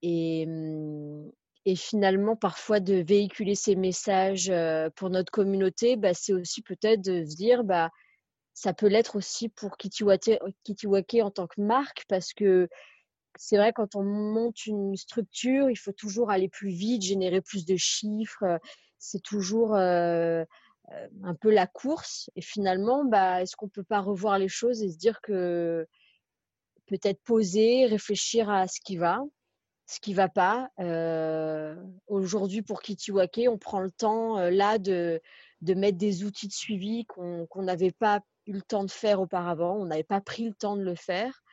[0.02, 0.48] et,
[1.76, 4.52] finalement parfois de véhiculer ces messages
[4.96, 7.90] pour notre communauté, bah, c'est aussi peut-être de se dire bah
[8.54, 12.68] ça peut l'être aussi pour Kitiwake, Kitiwake en tant que marque parce que
[13.38, 17.66] c'est vrai quand on monte une structure, il faut toujours aller plus vite, générer plus
[17.66, 18.60] de chiffres,
[19.00, 19.76] c'est toujours
[21.24, 24.92] un peu la course et finalement bah est-ce qu'on peut pas revoir les choses et
[24.92, 25.88] se dire que
[26.88, 29.22] peut-être poser, réfléchir à ce qui va
[29.86, 30.70] ce qui va pas.
[30.80, 31.76] Euh,
[32.08, 35.22] aujourd'hui, pour Kitiwake, on prend le temps euh, là de,
[35.62, 39.78] de mettre des outils de suivi qu'on n'avait pas eu le temps de faire auparavant,
[39.78, 41.44] on n'avait pas pris le temps de le faire.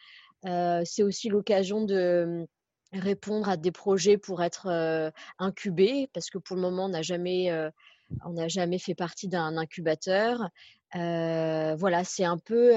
[0.84, 2.46] c'est aussi l'occasion de
[2.92, 7.48] répondre à des projets pour être incubés, parce que pour le moment, on n'a jamais,
[8.24, 10.48] on n'a jamais fait partie d'un incubateur.
[10.94, 12.72] voilà, c'est un peu,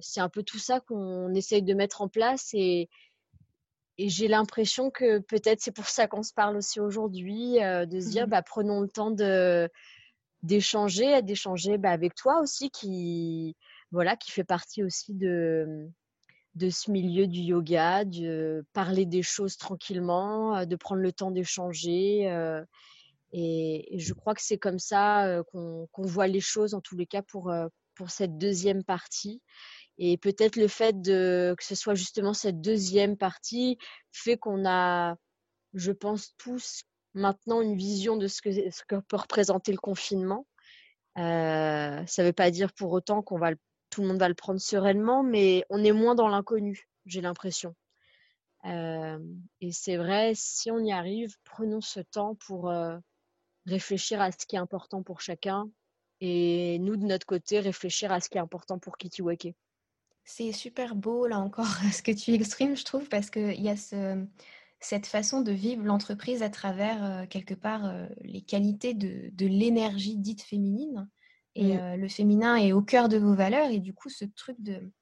[0.00, 2.88] c'est un peu tout ça qu'on essaye de mettre en place et,
[3.98, 8.10] et j'ai l'impression que peut-être c'est pour ça qu'on se parle aussi aujourd'hui, de se
[8.10, 9.68] dire, mmh bah, prenons le temps de
[10.42, 13.56] d'échanger, d'échanger bah, avec toi aussi, qui
[13.90, 15.88] voilà, qui fait partie aussi de
[16.56, 22.26] de ce milieu du yoga, de parler des choses tranquillement, de prendre le temps d'échanger.
[23.32, 27.22] Et, je crois que c'est comme ça qu'on voit les choses, en tous les cas,
[27.22, 27.52] pour,
[27.94, 29.42] pour cette deuxième partie.
[29.98, 33.78] Et peut-être le fait que ce soit justement cette deuxième partie
[34.12, 35.16] fait qu'on a,
[35.74, 36.82] je pense, tous
[37.14, 40.46] maintenant une vision de ce que, ce peut représenter le confinement.
[41.16, 43.52] ça ne veut pas dire pour autant qu'on va
[43.90, 47.74] tout le monde va le prendre sereinement, mais on est moins dans l'inconnu, j'ai l'impression.
[48.64, 52.72] et c'est vrai, si on y arrive, prenons ce temps pour
[53.70, 55.70] réfléchir à ce qui est important pour chacun
[56.20, 59.54] et nous, de notre côté, réfléchir à ce qui est important pour Kitiwake.
[60.24, 63.76] C'est super beau, là encore, ce que tu exprimes, je trouve, parce qu'il y a
[63.76, 64.22] ce,
[64.80, 67.90] cette façon de vivre l'entreprise à travers, quelque part,
[68.22, 71.08] les qualités de, de l'énergie dite féminine.
[71.56, 71.94] Et mmh.
[71.96, 73.70] le féminin est au cœur de vos valeurs.
[73.70, 74.92] Et du coup, ce truc de,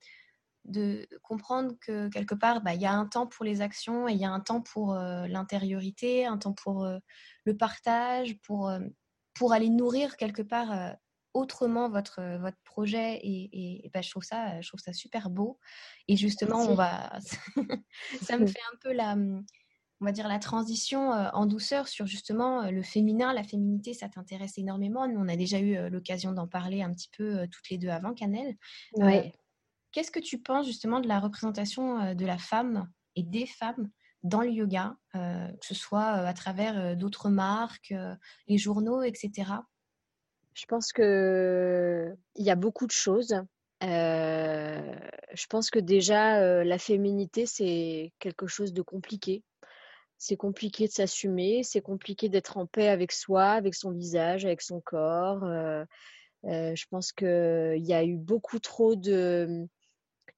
[0.68, 4.12] de comprendre que quelque part, bah, il y a un temps pour les actions et
[4.12, 6.87] il y a un temps pour l'intériorité, un temps pour
[7.44, 8.70] le partage, pour,
[9.35, 10.96] pour aller nourrir quelque part
[11.35, 13.20] autrement votre, votre projet.
[13.22, 15.59] Et, bah, je, trouve ça, je trouve ça super beau.
[16.07, 17.18] Et justement, on va...
[18.22, 19.16] ça me fait un peu la
[20.00, 24.57] on va dire, la transition en douceur sur justement le féminin, la féminité, ça t'intéresse
[24.57, 25.09] énormément.
[25.09, 28.14] Nous, on a déjà eu l'occasion d'en parler un petit peu toutes les deux avant,
[28.14, 28.54] Canel.
[28.94, 29.33] Oui.
[29.98, 33.90] Qu'est-ce que tu penses justement de la représentation de la femme et des femmes
[34.22, 37.92] dans le yoga, que ce soit à travers d'autres marques,
[38.46, 39.50] les journaux, etc.
[40.54, 43.42] Je pense qu'il y a beaucoup de choses.
[43.80, 49.42] je pense que déjà, la féminité, c'est quelque chose de compliqué
[50.16, 54.62] c'est compliqué de s'assumer, c'est compliqué d'être en paix avec soi, avec son visage, avec
[54.62, 55.42] son corps.
[55.42, 55.84] Euh,
[56.44, 59.68] euh, je pense qu'il y a eu beaucoup trop de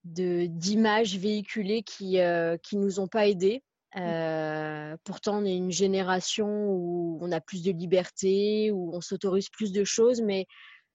[0.05, 3.63] d'images véhiculées qui ne qui nous ont pas aidés.
[3.95, 4.01] Mmh.
[4.01, 9.49] Euh, pourtant, on est une génération où on a plus de liberté, où on s'autorise
[9.49, 10.47] plus de choses, mais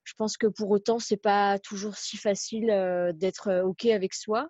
[0.04, 2.68] je pense que pour autant, c'est pas toujours si facile
[3.15, 4.50] d'être ok avec soi.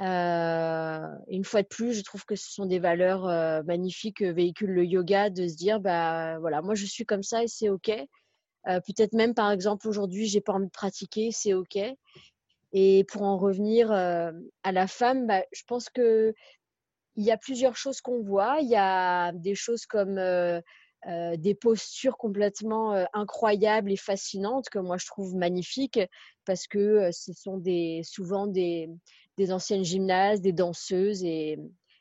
[0.00, 4.30] Euh, une fois de plus, je trouve que ce sont des valeurs euh, magnifiques que
[4.30, 7.68] véhicule le yoga, de se dire, bah voilà, moi je suis comme ça et c'est
[7.68, 7.90] ok.
[8.68, 11.78] Euh, peut-être même, par exemple, aujourd'hui, j'ai pas envie de pratiquer, c'est ok.
[12.72, 16.34] Et pour en revenir à la femme, bah, je pense que
[17.16, 18.58] il y a plusieurs choses qu'on voit.
[18.60, 20.20] Il y a des choses comme
[21.06, 26.00] des postures complètement incroyables et fascinantes que moi je trouve magnifiques
[26.44, 28.88] parce que ce sont des, souvent des,
[29.38, 31.58] des anciennes gymnastes, des danseuses, et,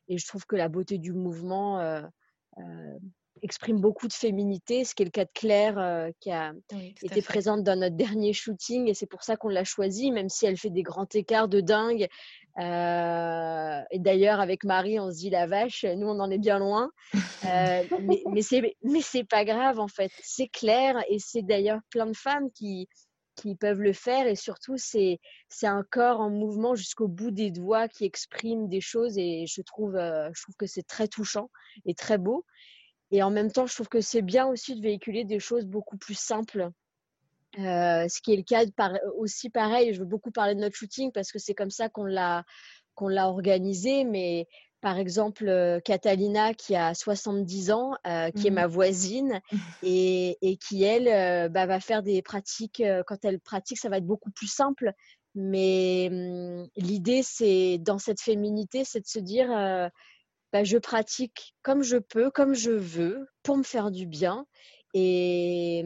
[0.10, 2.02] et, je trouve que la beauté du mouvement euh,
[2.58, 2.98] euh,
[3.42, 6.54] exprime beaucoup de féminité, ce qui est le cas de Claire euh, qui a
[7.02, 10.46] été présente dans notre dernier shooting, et c'est pour ça qu'on l'a choisie, même si
[10.46, 12.08] elle fait des grands écarts de dingue.
[12.58, 16.90] et d'ailleurs, avec Marie, on se dit la vache, nous on en est bien loin,
[17.44, 20.12] mais, mais c'est mais c'est pas grave en fait.
[20.22, 22.88] C'est clair, et c'est d'ailleurs plein de femmes qui
[23.38, 27.52] qui peuvent le faire et surtout c'est c'est un corps en mouvement jusqu'au bout des
[27.52, 31.50] doigts qui exprime des choses et je trouve euh, je trouve que c'est très touchant
[31.86, 32.44] et très beau
[33.12, 35.98] et en même temps je trouve que c'est bien aussi de véhiculer des choses beaucoup
[35.98, 36.70] plus simples
[37.60, 38.66] euh, ce qui est le cas
[39.18, 42.04] aussi pareil je veux beaucoup parler de notre shooting parce que c'est comme ça qu'on
[42.04, 42.44] l'a
[42.96, 44.48] qu'on l'a organisé mais
[44.82, 49.42] par exemple euh, Catalina qui a 70 ans, euh, qui est mmh ma voisine
[49.84, 52.84] et, qui elle bah, va faire des pratiques.
[53.08, 54.94] quand elle pratique, ça va être beaucoup plus simple.
[55.34, 59.50] Mais mmh, l'idée, c'est dans cette féminité, c'est de se dire,
[60.54, 64.46] bah, je pratique comme je peux, comme je veux, pour me faire du bien.
[64.94, 65.84] Et,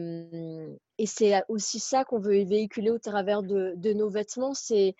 [0.98, 4.54] et c'est aussi ça qu'on veut véhiculer au travers de, nos vêtements.
[4.54, 4.94] C'est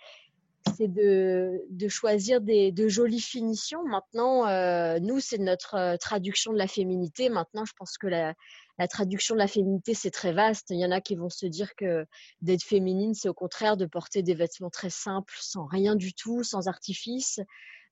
[0.78, 3.84] de, choisir des, de jolies finitions.
[3.84, 7.28] Maintenant, euh, nous, c'est notre euh, traduction de la féminité.
[7.28, 8.34] Maintenant, je pense que la,
[8.78, 10.70] la traduction de la féminité, c'est très vaste.
[10.70, 12.04] Il y en a qui vont se dire que
[12.40, 16.42] d'être féminine, c'est au contraire de porter des vêtements très simples, sans rien du tout,
[16.42, 17.40] sans artifice.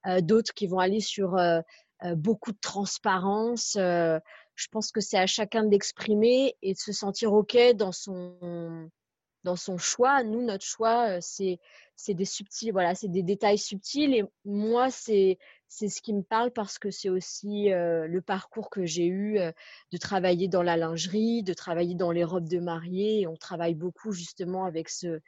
[0.07, 1.61] Euh, D'autres qui vont aller sur euh,
[2.05, 3.77] euh beaucoup de transparence.
[3.77, 4.19] Euh,
[4.55, 8.91] je pense que c'est à chacun d'exprimer et de se sentir OK dans son,
[9.45, 10.23] dans son choix.
[10.23, 11.59] Nous, notre choix, c'est
[11.97, 14.15] c'est des subtils, voilà, c'est des détails subtils.
[14.15, 18.85] Et moi, c'est c'est ce qui me parle parce que c'est aussi le parcours que
[18.85, 19.39] j'ai eu
[19.93, 23.27] de travailler dans la lingerie, de travailler dans les robes de mariée.
[23.27, 25.21] on travaille beaucoup justement avec ce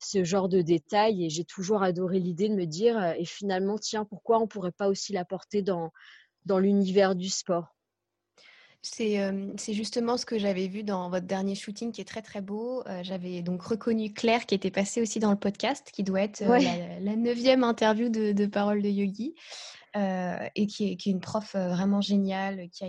[0.00, 1.24] ce genre de détails.
[1.26, 4.88] Et j'ai toujours adoré l'idée de me dire, et finalement, tiens, pourquoi on pourrait pas
[4.88, 5.92] aussi l'apporter dans
[6.46, 7.76] dans l'univers du sport?
[8.82, 12.82] C'est justement ce que j'avais vu dans votre dernier shooting qui est très très beau.
[13.02, 17.16] j'avais donc reconnu Claire qui était passée aussi dans le podcast, qui doit être la,
[17.16, 19.34] neuvième interview de, de Parole de Yogi.
[19.94, 22.88] et qui est, qui est, une prof vraiment géniale, qui a,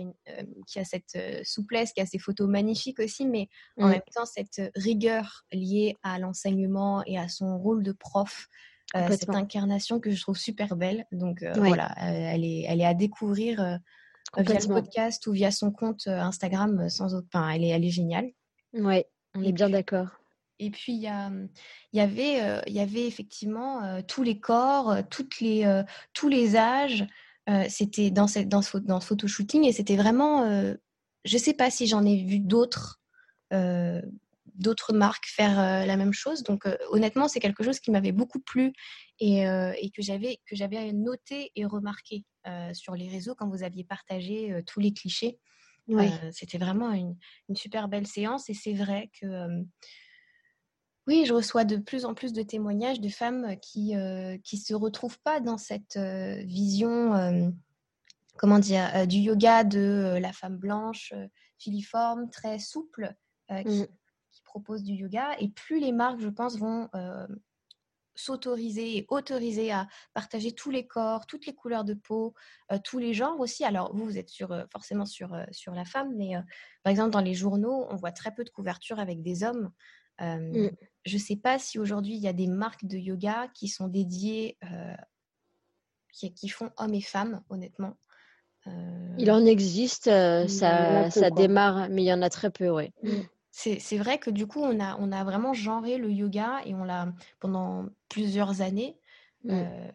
[0.66, 3.90] qui a cette souplesse, qui a ses photos magnifiques aussi, mais en mmh.
[3.90, 8.48] même temps cette rigueur liée à l'enseignement et à son rôle de prof.
[8.94, 11.04] cette incarnation que je trouve super belle.
[11.12, 13.78] Donc voilà, elle, est, elle est à découvrir
[14.36, 17.28] via le podcast ou via son compte Instagram sans autre.
[17.32, 18.30] Enfin, elle est, elle est géniale.
[18.72, 20.08] Ouais, on est bien d'accord.
[20.58, 25.82] Et puis, il y, y, avait, il y avait effectivement tous les corps, toutes les,
[26.12, 27.04] tous les âges.
[27.68, 30.46] c'était dans, cette, dans, ce, dans ce photoshooting et c'était vraiment.
[31.24, 33.00] je ne sais pas si j'en ai vu d'autres
[34.54, 36.42] d'autres marques faire la même chose.
[36.44, 38.72] Donc honnêtement, c'est quelque chose qui m'avait beaucoup plu
[39.18, 42.24] et, et que j'avais que j'avais noté et remarqué
[42.72, 45.38] sur les réseaux quand vous aviez partagé tous les clichés.
[46.30, 47.16] C'était vraiment une,
[47.48, 49.48] une, super belle séance et c'est vrai que
[51.08, 55.18] oui, je reçois de plus en plus de témoignages de femmes qui ne se retrouvent
[55.20, 57.52] pas dans cette vision
[58.38, 61.12] comment dire, du yoga de la femme blanche,
[61.58, 63.14] filiforme, très souple,
[63.48, 63.86] qui, mmh
[64.52, 65.34] propose du yoga.
[65.40, 67.26] Et plus les marques, je pense, vont euh,
[68.14, 72.34] s'autoriser et autoriser à partager tous les corps, toutes les couleurs de peau,
[72.70, 73.64] euh, tous les genres aussi.
[73.64, 76.34] Alors, vous, vous êtes sur, euh, forcément sur, sur la femme, mais
[76.82, 79.70] par exemple, dans les journaux, on voit très peu de couverture avec des hommes.
[80.20, 80.68] Mm.
[81.04, 83.88] Je ne sais pas si aujourd'hui, il y a des marques de yoga qui sont
[83.88, 84.56] dédiées,
[86.12, 87.96] qui, qui, font hommes et femmes, honnêtement.
[89.18, 92.92] Il en existe, ça, ça démarre, mais il y en a très peu, oui.
[93.02, 96.74] Mm c'est vrai que du coup, on a, on a vraiment genré le yoga et
[96.74, 98.98] on l'a pendant plusieurs années
[99.44, 99.50] mmh.
[99.50, 99.92] euh,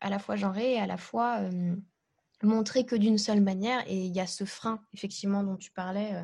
[0.00, 1.40] à la fois genré et à la fois
[2.42, 3.82] montré que d'une seule manière.
[3.88, 6.22] Et il y a ce frein, effectivement, dont tu parlais euh,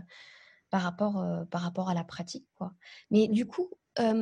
[0.70, 2.46] par, rapport, par rapport à la pratique.
[2.54, 2.72] Quoi.
[3.10, 3.68] Mais du coup,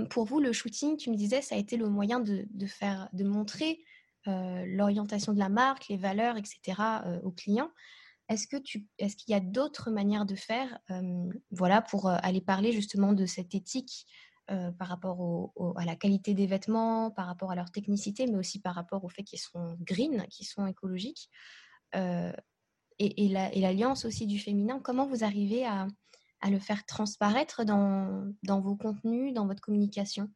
[0.09, 3.11] pour vous, le shooting, tu me disais, ça a été le moyen de, de faire,
[3.13, 3.85] de montrer
[4.27, 6.81] l'orientation de la marque, les valeurs, etc.
[7.23, 7.71] aux clients.
[8.31, 10.79] Est-ce que tu, est-ce qu'il y a d'autres manières de faire,
[11.51, 14.07] voilà, pour aller parler justement de cette éthique
[14.47, 18.77] par rapport à la qualité des vêtements, par rapport à leur technicité, mais aussi par
[18.77, 21.29] rapport au fait qu'ils sont green, qu'ils sont écologiques,
[23.01, 24.81] et, l'alliance aussi du féminin?
[24.83, 25.89] Comment vous arrivez à,
[26.49, 30.31] le faire transparaître dans, vos contenus, dans votre communication?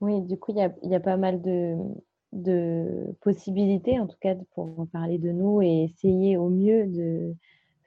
[0.00, 1.76] Oui, du coup, il y a, pas mal de,
[2.32, 7.34] de possibilités, en tout cas pour parler de nous et essayer au mieux de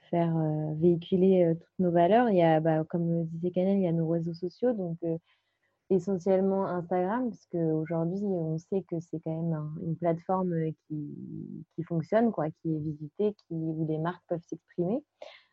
[0.10, 2.30] faire euh, véhiculer euh, toutes nos valeurs.
[2.30, 5.18] Il y a, bah, comme disait Canel, il y a nos réseaux sociaux, donc euh,
[5.90, 10.54] essentiellement Instagram, parce qu'aujourd'hui, on sait que c'est quand même une plateforme
[10.88, 11.16] qui,
[11.76, 15.04] qui, fonctionne, quoi, qui est visitée, qui, où les marques peuvent s'exprimer.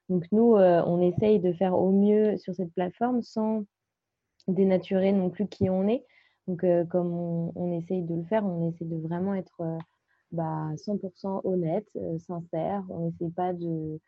[0.09, 3.65] Donc nous, on essaye de faire au mieux sur cette plateforme sans
[4.49, 6.05] dénaturer non plus qui on est.
[6.49, 9.79] Donc, euh, comme on, essaye de le faire, on essaie de vraiment être euh,
[10.33, 12.85] bah, 100% honnête, euh, sincère.
[12.89, 14.01] On n'essaie pas de,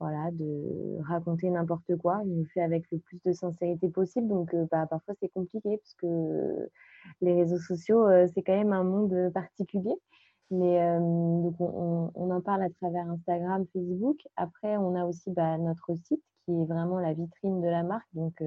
[0.00, 2.22] voilà, de raconter n'importe quoi.
[2.24, 4.28] On le fait avec le plus de sincérité possible.
[4.28, 6.70] Donc, bah, parfois, c'est compliqué parce que
[7.20, 9.94] les réseaux sociaux, c'est quand même un monde particulier.
[10.50, 14.18] Mais donc, on, en parle à travers Instagram, Facebook.
[14.36, 18.08] Après, on a aussi bah, notre site qui est vraiment la vitrine de la marque.
[18.14, 18.42] Donc,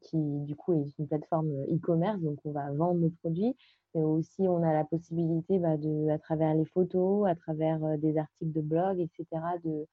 [0.00, 3.54] qui du coup est une plateforme e-commerce, donc on va vendre nos produits,
[3.94, 8.16] mais aussi on a la possibilité bah, de, à travers les photos, à travers des
[8.16, 9.26] articles de blog, etc.,
[9.64, 9.86] de,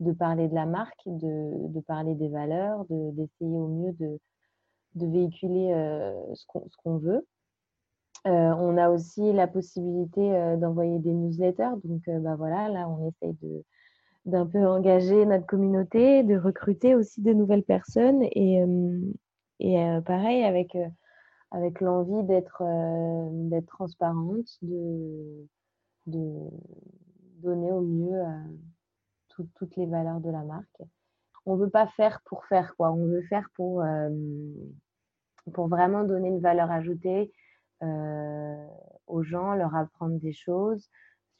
[0.00, 4.18] de parler de la marque, de, de parler des valeurs, d'essayer au mieux de,
[4.94, 5.72] de véhiculer
[6.34, 6.46] ce
[6.82, 7.26] qu'on veut.
[8.24, 13.64] on a aussi la possibilité d'envoyer des newsletters, donc bah voilà, là on essaye de,
[14.24, 18.62] d'un peu engager notre communauté, de recruter aussi de nouvelles personnes et,
[19.58, 20.76] et pareil avec,
[21.50, 22.62] avec l'envie d'être
[23.50, 25.48] d'être transparente, de,
[26.06, 26.50] de
[27.42, 28.22] donner au mieux
[29.28, 30.82] toutes les valeurs de la marque.
[31.44, 33.82] On ne veut pas faire pour faire quoi, on veut faire pour,
[35.52, 37.32] pour vraiment donner une valeur ajoutée
[37.80, 40.88] aux gens, leur apprendre des choses,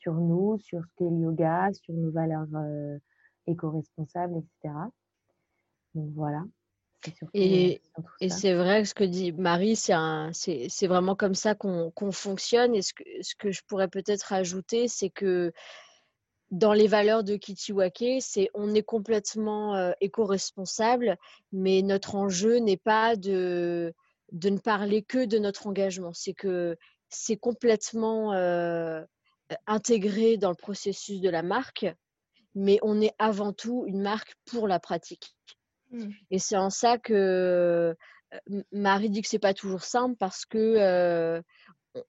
[0.03, 2.99] sur nous, sur ce qu'est le yoga, sur nos valeurs euh,
[3.47, 4.75] éco-responsable, etc.
[5.95, 6.43] Donc voilà.
[7.35, 7.81] Et,
[8.21, 12.75] et c'est vrai que ce que dit Marie, c'est vraiment comme ça qu'on fonctionne.
[12.77, 15.53] Et ce que, ce que je pourrais peut-être ajouter, c'est que
[16.53, 21.17] dans les valeurs de Kitiwake, c'est on est complètement euh, éco-responsable,
[21.51, 23.93] mais notre enjeu n'est pas de,
[24.31, 26.13] de ne parler que de notre engagement.
[26.13, 26.77] C'est que
[27.09, 29.03] c'est complètement euh,
[29.67, 31.87] intégré dans le processus de la marque,
[32.55, 35.35] mais on est avant tout une marque pour la pratique.
[35.91, 36.11] Mmh.
[36.31, 37.95] Et c'est en ça que
[38.49, 41.43] euh, Marie dit que c'est pas toujours simple parce que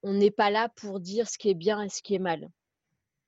[0.01, 2.49] on n'est pas là pour dire ce qui est bien et ce qui est mal.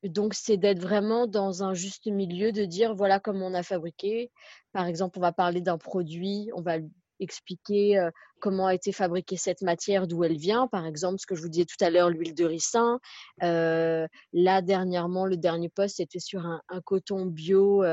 [0.04, 4.32] Donc, c'est d'être vraiment dans un juste milieu, de dire voilà comment on a fabriqué.
[4.72, 6.78] Par exemple, on va parler d'un produit, on va
[7.20, 8.10] expliquer
[8.40, 10.68] comment a été fabriquée cette matière, d'où elle vient.
[10.68, 13.00] Par exemple, ce que je vous disais tout à l'heure, l'huile de ricin.
[13.42, 17.84] là, dernièrement, le dernier poste était sur un, coton bio.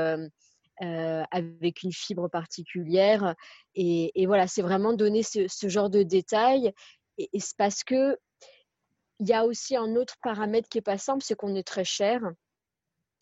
[0.81, 3.35] avec une fibre particulière.
[3.75, 6.73] Et, voilà, c'est vraiment donner ce, genre de détails.
[7.17, 8.17] Et, c'est parce que
[9.19, 11.85] il y a aussi un autre paramètre qui n'est pas simple, c'est qu'on est très
[11.85, 12.21] cher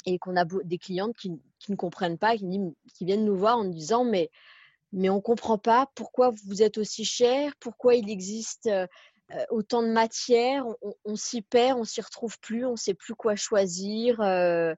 [0.05, 1.39] et qu'on a des clientes qui,
[1.69, 2.47] ne comprennent pas, qui,
[2.95, 4.31] qui, viennent nous voir en nous disant mais,
[4.91, 8.69] mais on ne comprend pas pourquoi vous êtes aussi cher, pourquoi il existe
[9.35, 10.65] euh, autant de matières,
[11.05, 14.19] on, s'y perd, on s'y retrouve plus, on ne sait plus quoi choisir.
[14.21, 14.75] Euh,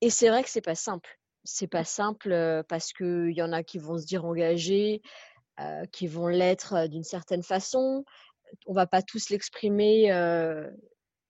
[0.00, 1.18] et c'est vrai que c'est pas simple.
[1.44, 5.02] C'est pas simple euh, parce qu'il y en a qui vont se dire engagés,
[5.90, 8.04] qui vont l'être d'une certaine façon
[8.66, 10.08] on va pas tous l'exprimer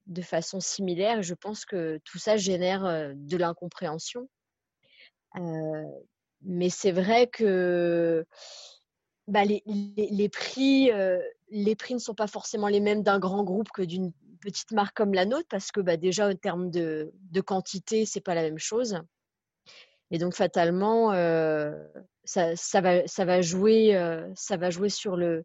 [0.05, 1.23] de façon similaire.
[1.23, 2.83] Je pense que tout ça génère
[3.15, 4.29] de l'incompréhension.
[6.43, 8.25] Mais c'est vrai que
[9.27, 10.91] bah, les, prix,
[11.51, 14.11] les prix ne sont pas forcément les mêmes d'un grand groupe que d'une
[14.41, 17.11] petite marque comme la nôtre, parce que bah, déjà en termes de,
[17.45, 18.99] quantité, c'est pas la même chose.
[20.11, 21.11] Et donc fatalement,
[22.23, 25.43] ça, va, ça, va jouer, ça va jouer sur le,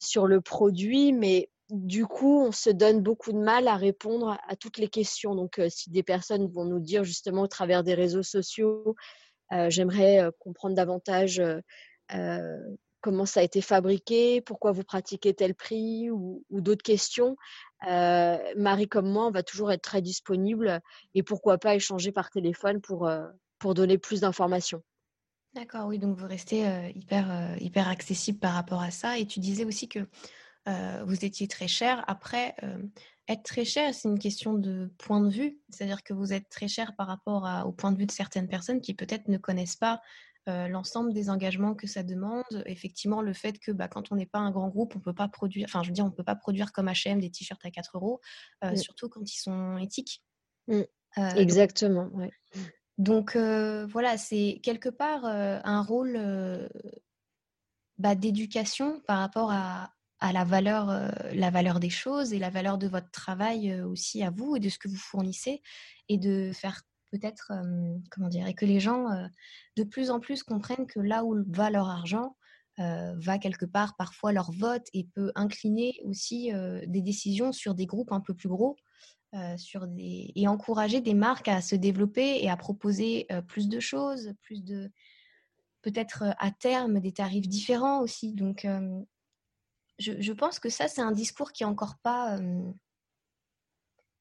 [0.00, 4.56] sur le produit, mais du coup, on se donne beaucoup de mal à répondre à,
[4.56, 5.34] toutes les questions.
[5.34, 8.92] Donc, euh, si des personnes vont nous dire justement au travers des réseaux sociaux, euh,
[9.50, 11.42] j'aimerais euh, comprendre davantage
[13.00, 17.36] comment ça a été fabriqué, pourquoi vous pratiquez tel prix ou, d'autres questions,
[17.82, 20.80] Marie comme moi, va toujours être très disponible
[21.14, 23.10] et pourquoi pas échanger par téléphone pour,
[23.58, 24.82] pour donner plus d'informations.
[25.54, 29.18] D'accord, oui, donc vous restez hyper, hyper accessible par rapport à ça.
[29.18, 30.00] Et tu disais aussi que
[30.66, 32.04] vous étiez très cher.
[32.06, 32.54] Après,
[33.28, 35.58] être très cher, c'est une question de point de vue.
[35.68, 38.80] C'est-à-dire que vous êtes très cher par rapport au point de vue de certaines personnes
[38.80, 40.00] qui peut-être ne connaissent pas
[40.46, 42.44] l'ensemble des engagements que ça demande.
[42.66, 45.28] Effectivement, le fait que bah, quand on n'est pas un grand groupe, on peut pas
[45.28, 47.96] produire, enfin, je veux dire, on peut pas produire comme H&M des t-shirts à 4
[47.96, 48.20] euros,
[48.62, 48.76] mmh.
[48.76, 50.24] surtout quand ils sont éthiques.
[50.66, 50.82] Mmh.
[51.36, 52.30] Exactement, ouais.
[52.98, 56.68] Donc voilà, c'est quelque part un rôle
[57.98, 62.86] bah, d'éducation par rapport à, la, valeur, la valeur des choses et la valeur de
[62.86, 65.62] votre travail aussi à vous et de ce que vous fournissez
[66.08, 67.52] et de faire peut-être,
[68.10, 69.06] comment dire, et que les gens
[69.76, 72.36] de plus en plus comprennent que là où va leur argent,
[72.76, 76.52] va quelque part parfois leur vote et peut incliner aussi
[76.86, 78.76] des décisions sur des groupes un peu plus gros
[79.36, 80.32] euh, sur des...
[80.34, 84.64] et encourager des marques à se développer et à proposer euh, plus de choses, plus
[84.64, 84.90] de
[85.82, 88.34] peut-être euh, à terme des tarifs différents aussi.
[88.34, 88.66] Donc,
[90.00, 92.38] je, pense que ça, c'est un discours qui est encore pas,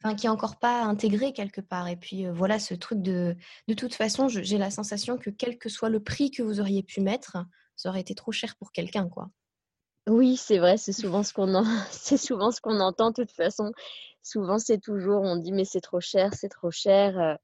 [0.04, 1.88] enfin, qui est encore pas intégré quelque part.
[1.88, 3.36] Et puis voilà, ce truc de,
[3.68, 6.84] de toute façon, j'ai la sensation que quel que soit le prix que vous auriez
[6.84, 7.38] pu mettre,
[7.76, 9.30] ça aurait été trop cher pour quelqu'un, quoi.
[10.08, 11.64] Oui, c'est vrai, c'est souvent ce qu'on en...
[11.92, 13.72] c'est souvent ce qu'on entend de toute façon.
[14.24, 17.18] Souvent, c'est toujours on dit mais c'est trop cher, c'est trop cher.
[17.20, 17.36] Euh,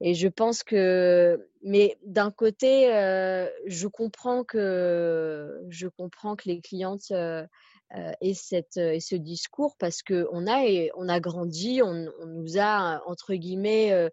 [0.00, 6.60] et je pense que, mais d'un côté, euh, je comprends que je comprends que les
[6.60, 7.46] clientes euh,
[7.92, 13.02] aient, cette, et ce discours parce que on a on a grandi, on, nous a
[13.06, 14.10] entre guillemets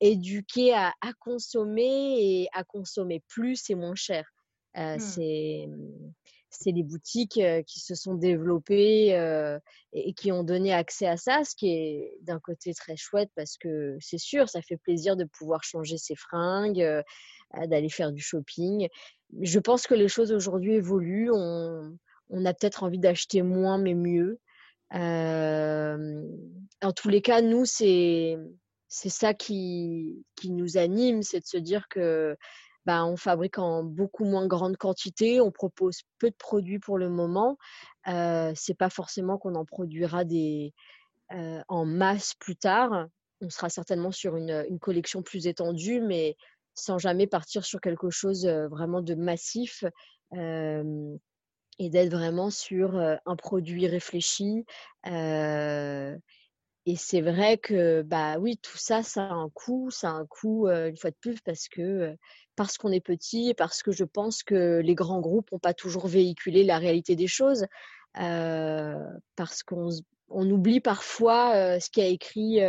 [0.00, 4.26] éduqués à, à, consommer et à consommer plus et moins cher.
[4.74, 4.98] Mmh.
[4.98, 5.68] C'est
[6.50, 9.08] c'est les boutiques qui se sont développées
[9.92, 13.56] et, qui ont donné accès à ça, ce qui est d'un côté très chouette parce
[13.58, 17.02] que c'est sûr, ça fait plaisir de pouvoir changer ses fringues,
[17.54, 18.88] d'aller faire du shopping.
[19.40, 21.30] Je pense que les choses aujourd'hui évoluent.
[21.32, 21.96] On,
[22.44, 24.40] a peut-être envie d'acheter moins mais mieux.
[24.92, 28.38] en tous les cas, nous, c'est
[28.88, 32.36] ça qui, qui nous anime, c'est de se dire que
[32.86, 37.10] bah, on fabrique en beaucoup moins grande quantité, on propose peu de produits pour le
[37.10, 37.58] moment.
[38.06, 40.72] Euh, c'est pas forcément qu'on en produira des
[41.68, 43.08] en masse plus tard.
[43.40, 46.36] On sera certainement sur une, collection plus étendue, mais
[46.74, 49.82] sans jamais partir sur quelque chose vraiment de massif
[51.78, 54.64] et d'être vraiment sur un produit réfléchi.
[55.04, 60.26] et c'est vrai que, bah oui, tout ça, ça a un coût, ça a un
[60.26, 62.16] coût, une fois de plus, parce que
[62.54, 65.74] parce qu'on est petit et parce que je pense que les grands groupes n'ont pas
[65.74, 67.66] toujours véhiculé la réalité des choses,
[68.14, 69.90] parce qu'on
[70.28, 72.60] on oublie parfois ce qui a écrit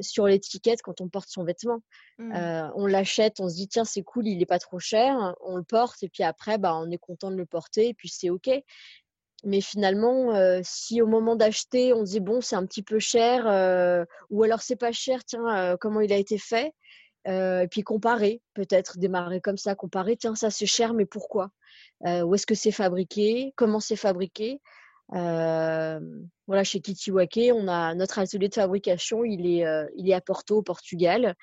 [0.00, 1.82] sur l'étiquette quand on porte son vêtement.
[2.18, 2.32] Mmh.
[2.74, 5.62] on l'achète, on se dit tiens c'est cool, il n'est pas trop cher, on le
[5.62, 8.50] porte et puis après bah, on est content de le porter et puis c'est ok.
[9.44, 13.46] Mais finalement, si au moment d'acheter on se dit bon c'est un petit peu cher
[14.30, 16.72] ou alors c'est pas cher, tiens comment il a été fait,
[17.26, 21.50] et puis comparer peut-être démarrer comme ça, comparer tiens ça c'est cher mais pourquoi,
[22.04, 24.60] où est-ce que c'est fabriqué, comment c'est fabriqué?
[25.12, 29.64] Voilà, chez Kitiwake, on a notre atelier de fabrication, il est,
[29.96, 31.34] il est à Porto, au Portugal.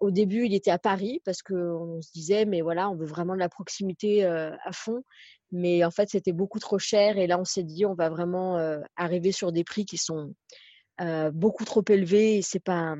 [0.00, 3.34] au début, il était à Paris parce qu'on se disait, mais voilà, on veut vraiment
[3.34, 5.02] de la proximité à fond.
[5.50, 7.18] Mais en fait, c'était beaucoup trop cher.
[7.18, 8.58] Et là, on s'est dit, on va vraiment
[8.96, 10.34] arriver sur des prix qui sont
[11.32, 12.38] beaucoup trop élevés.
[12.38, 12.94] Et c'est pas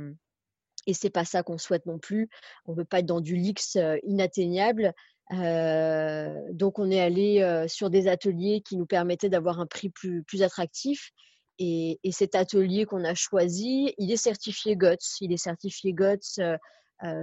[0.87, 2.29] et c'est pas ça qu'on souhaite non plus.
[2.67, 4.93] On veut pas être dans du luxe inatteignable
[5.31, 10.43] donc, on est allé sur des ateliers qui nous permettaient d'avoir un prix plus, plus
[10.43, 11.11] attractif.
[11.59, 15.21] Et, cet atelier qu'on a choisi, il est certifié GOTS.
[15.21, 16.41] Il est certifié GOTS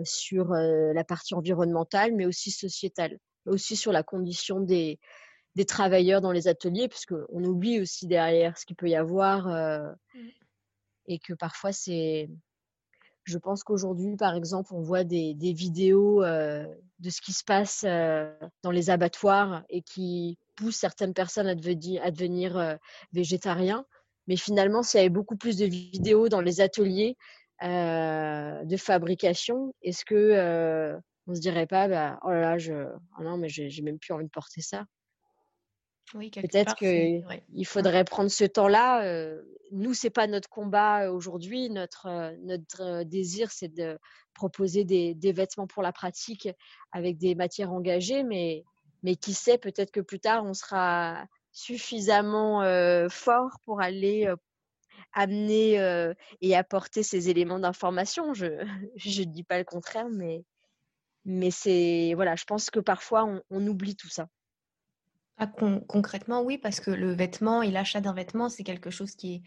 [0.03, 4.99] sur la partie environnementale, mais aussi sociétale, aussi sur la condition des,
[5.55, 10.29] des travailleurs dans les ateliers, puisqu'on oublie aussi derrière ce qu'il peut y avoir mmh.
[11.07, 12.29] et que parfois c'est
[13.29, 16.65] je pense qu'aujourd'hui, par exemple, on voit des, vidéos euh,
[16.99, 18.31] de ce qui se passe euh,
[18.63, 22.77] dans les abattoirs et qui poussent certaines personnes à devenir, à euh,
[23.13, 23.85] végétariens.
[24.27, 27.15] Mais finalement, s'il y avait beaucoup plus de vidéos dans les ateliers
[27.61, 33.37] de fabrication, est-ce que on se dirait pas, bah, oh là là, je, oh non,
[33.37, 34.85] mais j'ai même plus envie de porter ça.
[36.13, 39.33] Peut-être qu'il faudrait prendre ce temps-là.
[39.71, 41.69] Nous, c'est pas notre combat aujourd'hui.
[41.69, 43.99] Notre, notre désir, c'est de
[44.33, 46.49] proposer des, des, vêtements pour la pratique
[46.91, 48.23] avec des matières engagées.
[48.23, 48.63] Mais,
[49.03, 52.63] mais qui sait, peut-être que plus tard, on sera suffisamment
[53.09, 54.33] fort pour aller
[55.13, 58.33] amener et apporter ces éléments d'information.
[58.33, 58.47] Je
[59.05, 60.43] ne dis pas le contraire, mais,
[61.25, 64.27] mais c'est voilà, je pense que parfois on oublie tout ça.
[65.41, 69.41] Ah, concrètement, oui, parce que le vêtement et l'achat d'un vêtement, c'est quelque chose qui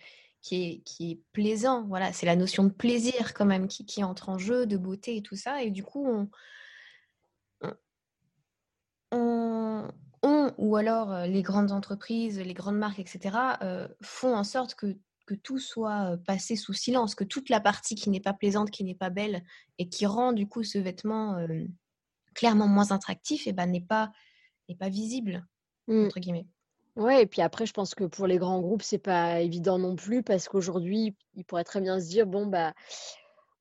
[0.51, 1.83] est, plaisant.
[1.87, 5.23] Voilà, c'est la notion de plaisir quand même qui, entre en jeu, de beauté et
[5.23, 5.63] tout ça.
[5.63, 6.31] Et du coup, on,
[9.13, 14.75] on, ou alors euh, les grandes entreprises, les grandes marques, etc., euh, font en sorte
[14.75, 14.97] que,
[15.43, 18.85] tout soit euh, passé sous silence, que toute la partie qui n'est pas plaisante, qui
[18.85, 19.45] n'est pas belle
[19.79, 21.47] et qui rend du coup ce vêtement
[22.35, 24.13] clairement moins attractif, et eh ben, pas,
[24.69, 25.47] n'est pas visible.
[25.89, 26.07] Mmh.
[26.07, 26.47] entre guillemets.
[26.97, 29.97] Ouais, et puis après, je pense que pour les grands groupes, c'est pas évident non
[29.97, 32.75] plus parce qu'aujourd'hui, ils pourraient très bien se dire bon bah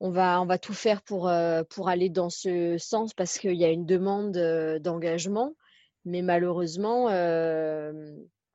[0.00, 1.32] on va on va tout faire pour
[1.70, 4.36] pour aller dans ce sens parce qu'il y a une demande
[4.82, 5.54] d'engagement,
[6.04, 7.08] mais malheureusement,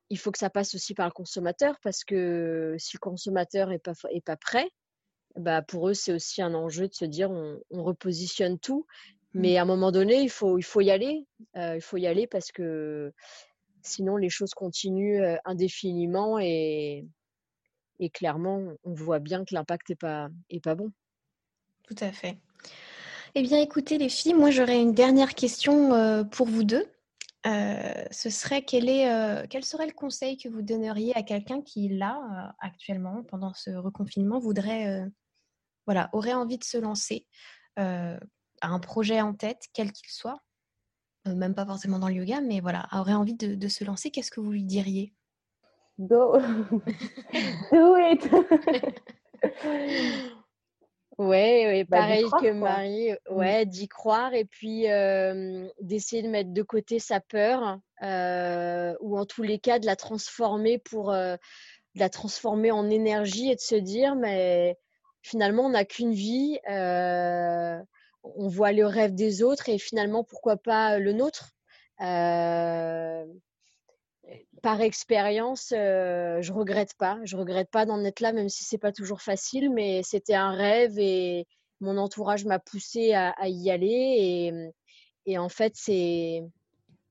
[0.10, 3.80] il faut que ça passe aussi par le consommateur parce que si le consommateur est
[3.80, 4.70] pas est pas prêt,
[5.36, 8.86] bah pour eux c'est aussi un enjeu de se dire on, on repositionne tout.
[9.34, 9.40] Mmh.
[9.40, 11.26] Mais à un moment donné, il faut, il faut y aller.
[11.56, 13.12] il faut y aller parce que
[13.88, 17.06] Sinon, les choses continuent indéfiniment et,
[18.14, 20.92] clairement, on voit bien que l'impact n'est pas, est pas bon.
[21.84, 22.38] Tout à fait.
[23.36, 26.86] Eh bien, écoutez, les filles, moi, j'aurais une dernière question pour vous deux.
[27.46, 28.84] ce serait quel,
[29.64, 35.06] serait le conseil que vous donneriez à quelqu'un qui, là, actuellement, pendant ce reconfinement, voudrait,
[35.86, 37.26] voilà, aurait envie de se lancer
[37.78, 38.18] à
[38.62, 40.47] un projet en tête, quel qu'il soit, euh,
[41.36, 44.40] même pas forcément dans le yoga, mais voilà, aurait envie de, se lancer, qu'est-ce que
[44.40, 45.14] vous lui diriez?
[46.00, 46.38] Go
[47.72, 48.30] Do it
[51.18, 53.36] Ouais, bah, pareil que Marie, mmh.
[53.36, 54.84] ouais, d'y croire et puis
[55.82, 57.80] d'essayer de mettre de côté sa peur
[59.02, 63.56] ou en tous les cas de la transformer pour de la transformer en énergie et
[63.56, 64.78] de se dire mais
[65.24, 66.60] finalement on n'a qu'une vie,
[68.36, 71.54] on voit le rêve des autres et finalement, pourquoi pas le nôtre
[72.02, 73.26] euh,
[74.62, 77.20] par expérience, euh, je regrette pas.
[77.24, 79.72] Je regrette pas d'en être là, même si c'est pas toujours facile.
[79.72, 81.46] Mais c'était un rêve et
[81.80, 84.74] mon entourage m'a poussé à, y aller.
[85.26, 86.44] Et, en fait, c'est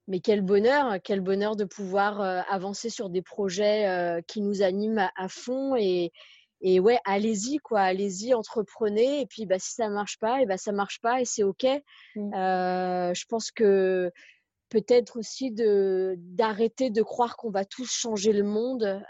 [0.08, 5.10] mais quel bonheur, quel bonheur de pouvoir euh, avancer sur des projets qui nous animent
[5.16, 6.12] à, fond et,
[6.68, 9.20] et ouais, allez-y, quoi, allez-y, entreprenez.
[9.20, 11.64] Et puis, bah, si ça marche pas, et bah, ça marche pas et c'est OK.
[12.16, 12.32] Mmh.
[12.34, 14.10] je pense que
[14.68, 19.00] peut-être aussi de d'arrêter de croire qu'on va tous changer le monde.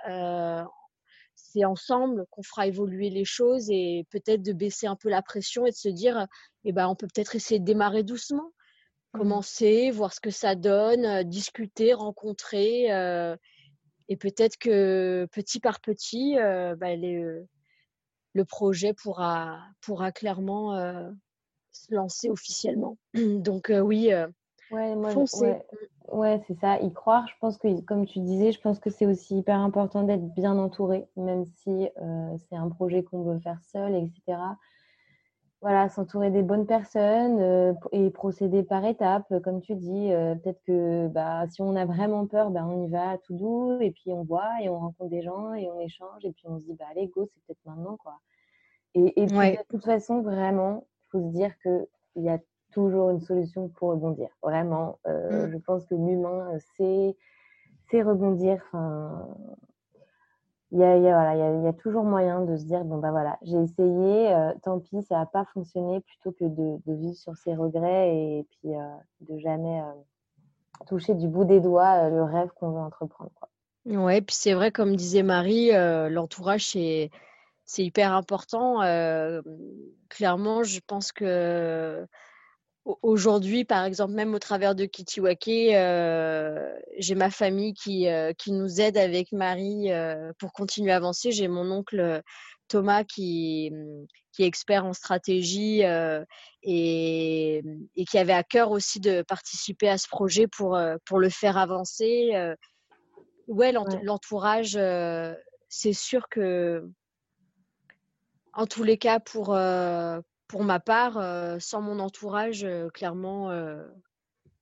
[1.34, 5.64] c'est ensemble qu'on fera évoluer les choses et peut-être de baisser un peu la pression
[5.64, 6.26] et de se dire,
[6.64, 8.50] eh ben, on peut peut-être essayer de démarrer doucement,
[9.14, 9.18] mmh.
[9.18, 12.90] commencer, voir ce que ça donne, discuter, rencontrer.
[14.08, 17.46] Et peut-être que petit par petit, bah, le
[18.44, 20.76] projet pourra, pourra clairement
[21.72, 22.96] se lancer officiellement.
[23.14, 24.12] Donc oui,
[24.70, 25.12] Ouais, moi,
[26.12, 27.26] ouais, c'est ça, y croire.
[27.28, 30.58] Je pense que, comme tu disais, je pense que c'est aussi hyper important d'être bien
[30.58, 34.38] entouré, même si euh, c'est un projet qu'on veut faire seul, etc.
[35.66, 40.12] Voilà, s'entourer des bonnes personnes euh, et procéder par étapes, comme tu dis.
[40.12, 43.76] Euh, peut-être que bah, si on a vraiment peur, bah, on y va tout doux
[43.80, 46.60] et puis on voit et on rencontre des gens et on échange et puis on
[46.60, 47.96] se dit, bah, allez, go, c'est peut-être maintenant.
[47.96, 48.20] quoi.
[48.94, 52.38] Et, et puis, de toute façon, vraiment, il faut se dire qu'il y a
[52.70, 54.28] toujours une solution pour rebondir.
[54.44, 55.50] Vraiment, euh, mmh.
[55.50, 57.16] je pense que l'humain, euh, c'est,
[57.90, 58.62] c'est rebondir.
[58.66, 59.26] Enfin,
[60.72, 63.38] il y a, y, a, y a, toujours moyen de se dire bon bah voilà
[63.42, 67.54] j'ai essayé euh, tant pis ça n'a pas fonctionné plutôt que de, vivre sur ses
[67.54, 68.72] regrets et puis
[69.20, 69.80] de jamais
[70.86, 73.48] toucher du bout des doigts le rêve qu'on veut entreprendre quoi.
[73.84, 75.70] ouais puis c'est vrai comme disait Marie
[76.10, 77.10] l'entourage c'est
[77.64, 78.80] c'est hyper important
[80.08, 82.06] clairement je pense que
[83.02, 88.52] Aujourd'hui, par exemple, même au travers de Kitiwake, euh, j'ai ma famille qui, euh, qui
[88.52, 91.32] nous aide avec Marie euh, pour continuer à avancer.
[91.32, 92.22] J'ai mon oncle
[92.68, 93.72] Thomas qui,
[94.32, 95.82] qui est expert en stratégie
[96.62, 97.62] et,
[97.96, 101.56] et, qui avait à cœur aussi de participer à ce projet pour, pour le faire
[101.56, 102.30] avancer.
[103.48, 104.78] ouais, l'entourage,
[105.68, 106.88] c'est sûr que
[108.52, 109.56] en tous les cas, pour,
[110.48, 111.14] pour ma part,
[111.60, 113.50] sans mon entourage, clairement,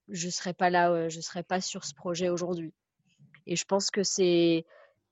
[0.09, 2.72] je ne serais pas là, je ne serais pas sur ce projet aujourd'hui.
[3.47, 4.64] Et je pense que c'est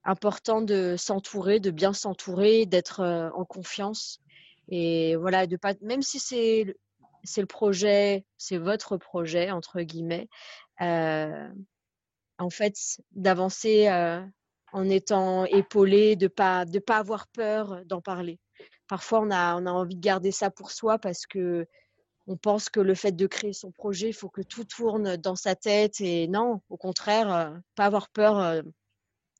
[0.05, 3.03] important de s'entourer, de bien s'entourer, d'être
[3.35, 4.21] en confiance.
[4.69, 6.75] Et voilà, de pas, même si c'est
[7.37, 10.29] le projet, c'est votre projet entre guillemets,
[10.81, 12.75] en fait,
[13.13, 13.89] d'avancer
[14.73, 18.39] en étant épaulé, de pas de pas avoir peur d'en parler
[18.93, 21.67] parfois on a, on a envie de garder ça pour soi parce que
[22.27, 25.35] on pense que le fait de créer son projet, il faut que tout tourne dans
[25.35, 25.99] sa tête.
[26.03, 28.61] Et non, au contraire, euh, pas avoir peur euh,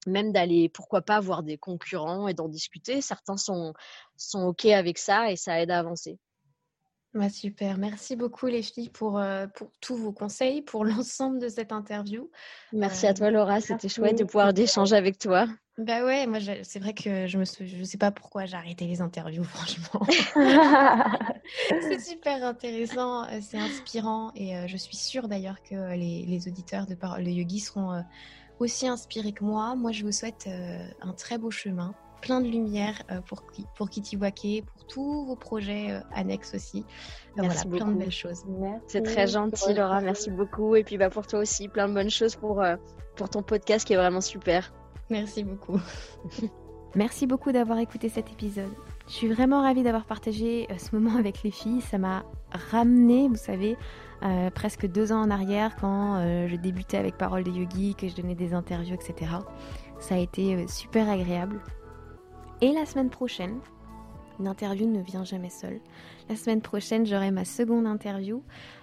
[0.07, 3.03] même d'aller, pourquoi pas, voir des concurrents et d'en discuter.
[3.03, 3.75] Certains sont,
[4.17, 6.19] sont OK avec ça et ça aide à avancer.
[7.13, 11.51] Bah, super, merci beaucoup les filles pour, euh, pour tous vos conseils, pour l'ensemble de
[11.51, 12.31] cette interview.
[12.73, 15.47] Merci à toi Laura, c'était chouette de pouvoir échanger avec toi.
[15.79, 19.01] Bah ouais, moi c'est vrai que je me je sais pas pourquoi j'ai arrêté les
[19.01, 20.07] interviews franchement.
[21.69, 26.47] c'est super intéressant, euh, c'est inspirant et euh, je suis sûre d'ailleurs que les, les,
[26.47, 28.01] auditeurs de Parole de Yogi seront euh,
[28.59, 29.75] aussi inspirés que moi.
[29.75, 30.47] Moi je vous souhaite
[31.01, 33.43] un très beau chemin, plein de lumière pour
[33.75, 36.85] pour Kitiwake, pour tous vos projets annexes aussi.
[37.39, 38.45] Merci voilà, plein de belles choses.
[38.89, 42.11] C'est très gentil Laura, merci beaucoup et puis bah pour toi aussi plein de bonnes
[42.11, 42.63] choses pour
[43.17, 44.71] pour ton podcast qui est vraiment super.
[45.11, 45.81] Merci beaucoup.
[46.95, 48.73] Merci beaucoup d'avoir écouté cet épisode.
[49.07, 51.81] Je suis vraiment ravie d'avoir partagé euh, ce moment avec les filles.
[51.81, 52.25] Ça m'a
[52.71, 53.79] ramené, vous savez,
[54.23, 58.09] euh, presque deux ans en arrière quand euh, je débutais avec Parole de Yogi, que
[58.09, 59.33] je donnais des interviews, etc.
[60.01, 61.61] Ça a été super agréable.
[62.61, 63.59] Et la semaine prochaine,
[64.39, 65.81] une interview ne vient jamais seule.
[66.29, 68.43] La semaine prochaine, j'aurai ma seconde interview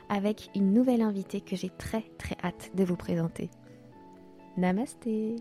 [0.10, 3.52] avec une nouvelle invitée que j'ai très très hâte de vous présenter.
[4.58, 5.36] Namasté